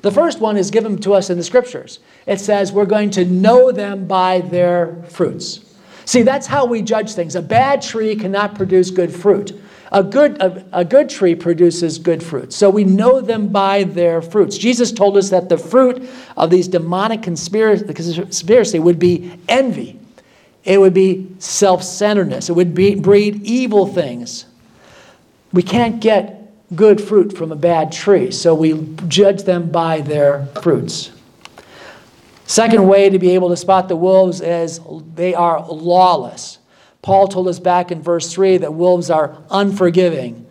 The 0.00 0.10
first 0.10 0.40
one 0.40 0.56
is 0.56 0.70
given 0.70 0.98
to 0.98 1.12
us 1.12 1.28
in 1.28 1.36
the 1.36 1.44
scriptures. 1.44 1.98
It 2.26 2.40
says 2.40 2.72
we're 2.72 2.86
going 2.86 3.10
to 3.10 3.24
know 3.24 3.72
them 3.72 4.06
by 4.06 4.40
their 4.40 5.02
fruits. 5.08 5.60
See, 6.06 6.22
that's 6.22 6.46
how 6.46 6.66
we 6.66 6.82
judge 6.82 7.12
things. 7.12 7.34
A 7.34 7.42
bad 7.42 7.82
tree 7.82 8.14
cannot 8.14 8.54
produce 8.54 8.90
good 8.90 9.14
fruit. 9.14 9.58
A 9.92 10.02
good, 10.02 10.40
a, 10.42 10.64
a, 10.72 10.84
good 10.84 11.08
tree 11.08 11.34
produces 11.34 11.98
good 11.98 12.22
fruit. 12.22 12.52
So 12.52 12.68
we 12.68 12.84
know 12.84 13.20
them 13.20 13.48
by 13.48 13.84
their 13.84 14.20
fruits. 14.20 14.58
Jesus 14.58 14.90
told 14.90 15.16
us 15.16 15.30
that 15.30 15.48
the 15.48 15.56
fruit 15.56 16.08
of 16.36 16.50
these 16.50 16.66
demonic 16.66 17.22
conspiracy, 17.22 17.84
conspiracy 17.94 18.78
would 18.80 18.98
be 18.98 19.38
envy, 19.48 20.00
it 20.64 20.80
would 20.80 20.94
be 20.94 21.28
self 21.38 21.82
centeredness, 21.82 22.48
it 22.48 22.54
would 22.54 22.74
be, 22.74 22.94
breed 22.94 23.42
evil 23.42 23.86
things. 23.86 24.46
We 25.52 25.62
can't 25.62 26.00
get 26.00 26.40
good 26.74 27.00
fruit 27.00 27.36
from 27.36 27.52
a 27.52 27.56
bad 27.56 27.92
tree, 27.92 28.30
so 28.30 28.54
we 28.54 28.96
judge 29.06 29.42
them 29.44 29.70
by 29.70 30.00
their 30.00 30.46
fruits. 30.62 31.12
Second 32.46 32.86
way 32.88 33.08
to 33.08 33.18
be 33.18 33.30
able 33.30 33.48
to 33.50 33.56
spot 33.56 33.88
the 33.88 33.96
wolves 33.96 34.40
is 34.40 34.80
they 35.14 35.34
are 35.34 35.64
lawless. 35.66 36.58
Paul 37.02 37.28
told 37.28 37.48
us 37.48 37.58
back 37.58 37.90
in 37.90 38.02
verse 38.02 38.32
3 38.32 38.58
that 38.58 38.72
wolves 38.72 39.10
are 39.10 39.36
unforgiving, 39.50 40.46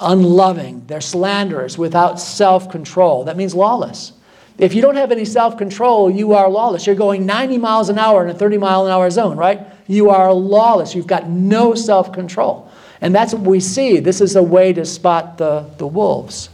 unloving, 0.00 0.84
they're 0.86 1.00
slanderers, 1.00 1.76
without 1.76 2.20
self 2.20 2.70
control. 2.70 3.24
That 3.24 3.36
means 3.36 3.54
lawless. 3.54 4.12
If 4.58 4.74
you 4.74 4.80
don't 4.80 4.96
have 4.96 5.12
any 5.12 5.24
self 5.24 5.58
control, 5.58 6.10
you 6.10 6.32
are 6.32 6.48
lawless. 6.48 6.86
You're 6.86 6.96
going 6.96 7.26
90 7.26 7.58
miles 7.58 7.88
an 7.88 7.98
hour 7.98 8.24
in 8.24 8.30
a 8.30 8.34
30 8.34 8.58
mile 8.58 8.86
an 8.86 8.92
hour 8.92 9.10
zone, 9.10 9.36
right? 9.36 9.60
You 9.86 10.10
are 10.10 10.32
lawless. 10.32 10.94
You've 10.94 11.06
got 11.06 11.28
no 11.28 11.74
self 11.74 12.12
control. 12.12 12.70
And 13.00 13.14
that's 13.14 13.34
what 13.34 13.42
we 13.42 13.60
see. 13.60 14.00
This 14.00 14.20
is 14.20 14.36
a 14.36 14.42
way 14.42 14.72
to 14.72 14.84
spot 14.86 15.36
the, 15.36 15.68
the 15.76 15.86
wolves. 15.86 16.48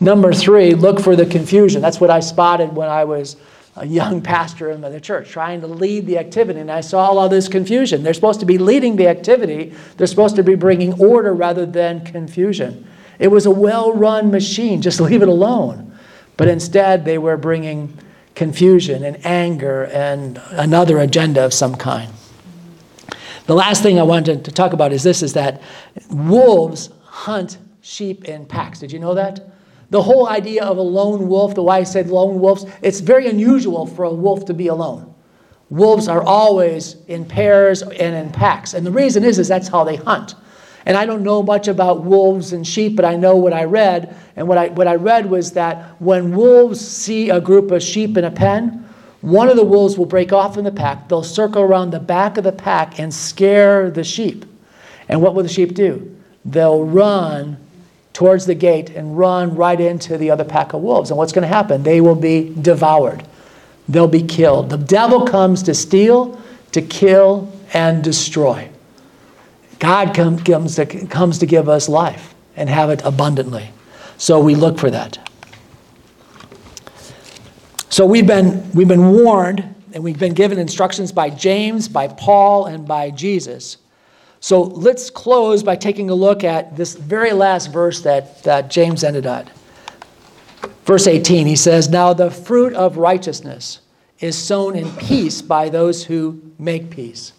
Number 0.00 0.32
three, 0.32 0.74
look 0.74 1.00
for 1.00 1.14
the 1.16 1.26
confusion. 1.26 1.80
That's 1.80 2.00
what 2.00 2.10
I 2.10 2.20
spotted 2.20 2.74
when 2.74 2.88
I 2.88 3.04
was 3.04 3.36
a 3.76 3.86
young 3.86 4.20
pastor 4.20 4.70
in 4.70 4.80
the 4.80 5.00
church 5.00 5.28
trying 5.28 5.60
to 5.60 5.68
lead 5.68 6.06
the 6.06 6.18
activity, 6.18 6.58
and 6.58 6.70
I 6.70 6.80
saw 6.80 7.06
all 7.06 7.28
this 7.28 7.48
confusion. 7.48 8.02
They're 8.02 8.14
supposed 8.14 8.40
to 8.40 8.46
be 8.46 8.58
leading 8.58 8.96
the 8.96 9.06
activity, 9.06 9.72
they're 9.96 10.08
supposed 10.08 10.36
to 10.36 10.42
be 10.42 10.56
bringing 10.56 11.00
order 11.00 11.32
rather 11.32 11.64
than 11.64 12.04
confusion. 12.04 12.86
It 13.20 13.28
was 13.28 13.46
a 13.46 13.50
well 13.50 13.92
run 13.92 14.30
machine, 14.30 14.82
just 14.82 15.00
leave 15.00 15.22
it 15.22 15.28
alone. 15.28 15.87
But 16.38 16.48
instead, 16.48 17.04
they 17.04 17.18
were 17.18 17.36
bringing 17.36 17.98
confusion 18.34 19.04
and 19.04 19.18
anger 19.26 19.84
and 19.86 20.40
another 20.52 20.98
agenda 21.00 21.44
of 21.44 21.52
some 21.52 21.74
kind. 21.74 22.10
The 23.46 23.54
last 23.54 23.82
thing 23.82 23.98
I 23.98 24.04
wanted 24.04 24.44
to 24.44 24.52
talk 24.52 24.72
about 24.72 24.92
is 24.92 25.02
this 25.02 25.22
is 25.22 25.32
that 25.34 25.60
wolves 26.10 26.90
hunt 27.02 27.58
sheep 27.80 28.24
in 28.26 28.46
packs. 28.46 28.78
Did 28.78 28.92
you 28.92 29.00
know 29.00 29.14
that? 29.14 29.50
The 29.90 30.02
whole 30.02 30.28
idea 30.28 30.64
of 30.64 30.76
a 30.76 30.82
lone 30.82 31.28
wolf, 31.28 31.54
the 31.54 31.62
why 31.62 31.78
I 31.78 31.82
said 31.82 32.08
lone 32.08 32.38
wolves, 32.38 32.66
it's 32.82 33.00
very 33.00 33.26
unusual 33.26 33.86
for 33.86 34.04
a 34.04 34.12
wolf 34.12 34.44
to 34.44 34.54
be 34.54 34.68
alone. 34.68 35.12
Wolves 35.70 36.06
are 36.06 36.22
always 36.22 36.96
in 37.08 37.24
pairs 37.24 37.82
and 37.82 38.14
in 38.14 38.30
packs. 38.30 38.74
And 38.74 38.86
the 38.86 38.92
reason 38.92 39.24
is, 39.24 39.38
is 39.38 39.48
that's 39.48 39.68
how 39.68 39.82
they 39.82 39.96
hunt. 39.96 40.34
And 40.88 40.96
I 40.96 41.04
don't 41.04 41.22
know 41.22 41.42
much 41.42 41.68
about 41.68 42.02
wolves 42.02 42.54
and 42.54 42.66
sheep, 42.66 42.96
but 42.96 43.04
I 43.04 43.14
know 43.14 43.36
what 43.36 43.52
I 43.52 43.64
read. 43.64 44.16
And 44.36 44.48
what 44.48 44.56
I, 44.56 44.68
what 44.68 44.88
I 44.88 44.94
read 44.94 45.26
was 45.26 45.52
that 45.52 45.84
when 46.00 46.34
wolves 46.34 46.80
see 46.80 47.28
a 47.28 47.42
group 47.42 47.70
of 47.70 47.82
sheep 47.82 48.16
in 48.16 48.24
a 48.24 48.30
pen, 48.30 48.88
one 49.20 49.50
of 49.50 49.56
the 49.56 49.64
wolves 49.64 49.98
will 49.98 50.06
break 50.06 50.32
off 50.32 50.56
in 50.56 50.64
the 50.64 50.72
pack. 50.72 51.06
They'll 51.10 51.22
circle 51.22 51.60
around 51.60 51.90
the 51.90 52.00
back 52.00 52.38
of 52.38 52.44
the 52.44 52.52
pack 52.52 52.98
and 52.98 53.12
scare 53.12 53.90
the 53.90 54.02
sheep. 54.02 54.46
And 55.10 55.20
what 55.20 55.34
will 55.34 55.42
the 55.42 55.48
sheep 55.50 55.74
do? 55.74 56.16
They'll 56.46 56.84
run 56.84 57.58
towards 58.14 58.46
the 58.46 58.54
gate 58.54 58.88
and 58.88 59.18
run 59.18 59.54
right 59.56 59.78
into 59.78 60.16
the 60.16 60.30
other 60.30 60.44
pack 60.44 60.72
of 60.72 60.80
wolves. 60.80 61.10
And 61.10 61.18
what's 61.18 61.32
going 61.32 61.42
to 61.42 61.54
happen? 61.54 61.82
They 61.82 62.00
will 62.00 62.14
be 62.14 62.54
devoured, 62.62 63.26
they'll 63.90 64.08
be 64.08 64.22
killed. 64.22 64.70
The 64.70 64.78
devil 64.78 65.26
comes 65.26 65.62
to 65.64 65.74
steal, 65.74 66.40
to 66.72 66.80
kill, 66.80 67.52
and 67.74 68.02
destroy. 68.02 68.70
God 69.78 70.14
comes 70.14 70.76
to, 70.76 70.86
comes 71.06 71.38
to 71.38 71.46
give 71.46 71.68
us 71.68 71.88
life 71.88 72.34
and 72.56 72.68
have 72.68 72.90
it 72.90 73.02
abundantly. 73.04 73.70
So 74.16 74.40
we 74.40 74.54
look 74.54 74.78
for 74.78 74.90
that. 74.90 75.18
So 77.90 78.04
we've 78.04 78.26
been, 78.26 78.70
we've 78.72 78.88
been 78.88 79.12
warned 79.12 79.74
and 79.92 80.04
we've 80.04 80.18
been 80.18 80.34
given 80.34 80.58
instructions 80.58 81.12
by 81.12 81.30
James, 81.30 81.88
by 81.88 82.08
Paul, 82.08 82.66
and 82.66 82.86
by 82.86 83.10
Jesus 83.10 83.78
so 84.40 84.62
let's 84.62 85.10
close 85.10 85.62
by 85.62 85.76
taking 85.76 86.10
a 86.10 86.14
look 86.14 86.44
at 86.44 86.76
this 86.76 86.94
very 86.94 87.32
last 87.32 87.72
verse 87.72 88.02
that, 88.02 88.42
that 88.44 88.70
James 88.70 89.02
ended 89.02 89.26
at. 89.26 89.50
Verse 90.84 91.06
18, 91.06 91.46
he 91.46 91.56
says, 91.56 91.88
Now 91.88 92.12
the 92.12 92.30
fruit 92.30 92.72
of 92.74 92.96
righteousness 92.96 93.80
is 94.20 94.38
sown 94.38 94.76
in 94.76 94.90
peace 94.92 95.42
by 95.42 95.68
those 95.68 96.04
who 96.04 96.40
make 96.58 96.90
peace. 96.90 97.32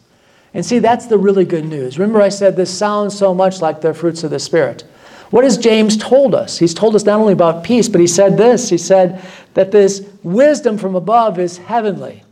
And 0.53 0.65
see, 0.65 0.79
that's 0.79 1.05
the 1.05 1.17
really 1.17 1.45
good 1.45 1.65
news. 1.65 1.99
Remember, 1.99 2.21
I 2.21 2.29
said 2.29 2.55
this 2.55 2.75
sounds 2.75 3.17
so 3.17 3.33
much 3.33 3.61
like 3.61 3.81
the 3.81 3.93
fruits 3.93 4.23
of 4.23 4.31
the 4.31 4.39
Spirit. 4.39 4.83
What 5.29 5.43
has 5.43 5.57
James 5.57 5.95
told 5.95 6.33
us? 6.33 6.57
He's 6.57 6.73
told 6.73 6.95
us 6.95 7.03
not 7.03 7.19
only 7.19 7.33
about 7.33 7.63
peace, 7.63 7.87
but 7.87 8.01
he 8.01 8.07
said 8.07 8.35
this. 8.35 8.69
He 8.69 8.79
said 8.79 9.23
that 9.53 9.71
this 9.71 10.09
wisdom 10.23 10.77
from 10.77 10.95
above 10.95 11.37
is 11.37 11.57
heavenly. 11.57 12.23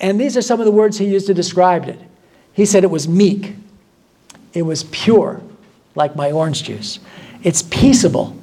And 0.00 0.20
these 0.20 0.36
are 0.36 0.42
some 0.42 0.58
of 0.58 0.66
the 0.66 0.72
words 0.72 0.98
he 0.98 1.06
used 1.06 1.28
to 1.28 1.34
describe 1.34 1.88
it. 1.88 2.00
He 2.52 2.66
said 2.66 2.82
it 2.82 2.90
was 2.90 3.08
meek, 3.08 3.54
it 4.52 4.62
was 4.62 4.84
pure, 4.84 5.40
like 5.94 6.16
my 6.16 6.32
orange 6.32 6.64
juice. 6.64 6.98
It's 7.42 7.62
peaceable. 7.62 8.36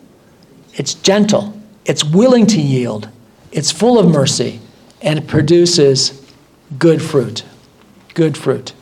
It's 0.73 0.93
gentle. 0.93 1.59
It's 1.85 2.03
willing 2.03 2.47
to 2.47 2.61
yield. 2.61 3.09
It's 3.51 3.71
full 3.71 3.99
of 3.99 4.09
mercy. 4.09 4.59
And 5.01 5.19
it 5.19 5.27
produces 5.27 6.25
good 6.77 7.01
fruit. 7.01 7.43
Good 8.13 8.37
fruit. 8.37 8.73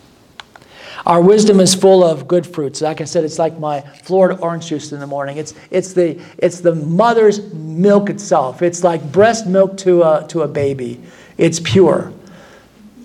Our 1.07 1.21
wisdom 1.21 1.61
is 1.61 1.73
full 1.73 2.03
of 2.03 2.27
good 2.27 2.45
fruits. 2.45 2.81
Like 2.81 2.99
I 2.99 3.05
said, 3.05 3.23
it's 3.23 3.39
like 3.39 3.57
my 3.59 3.79
Florida 3.79 4.37
orange 4.41 4.67
juice 4.67 4.91
in 4.91 4.99
the 4.99 5.07
morning. 5.07 5.37
It's, 5.37 5.53
it's, 5.71 5.93
the, 5.93 6.21
it's 6.37 6.59
the 6.59 6.75
mother's 6.75 7.53
milk 7.53 8.09
itself. 8.09 8.61
It's 8.61 8.83
like 8.83 9.09
breast 9.09 9.47
milk 9.47 9.77
to 9.77 10.03
a, 10.03 10.27
to 10.27 10.41
a 10.41 10.49
baby. 10.49 11.01
It's 11.37 11.61
pure, 11.61 12.11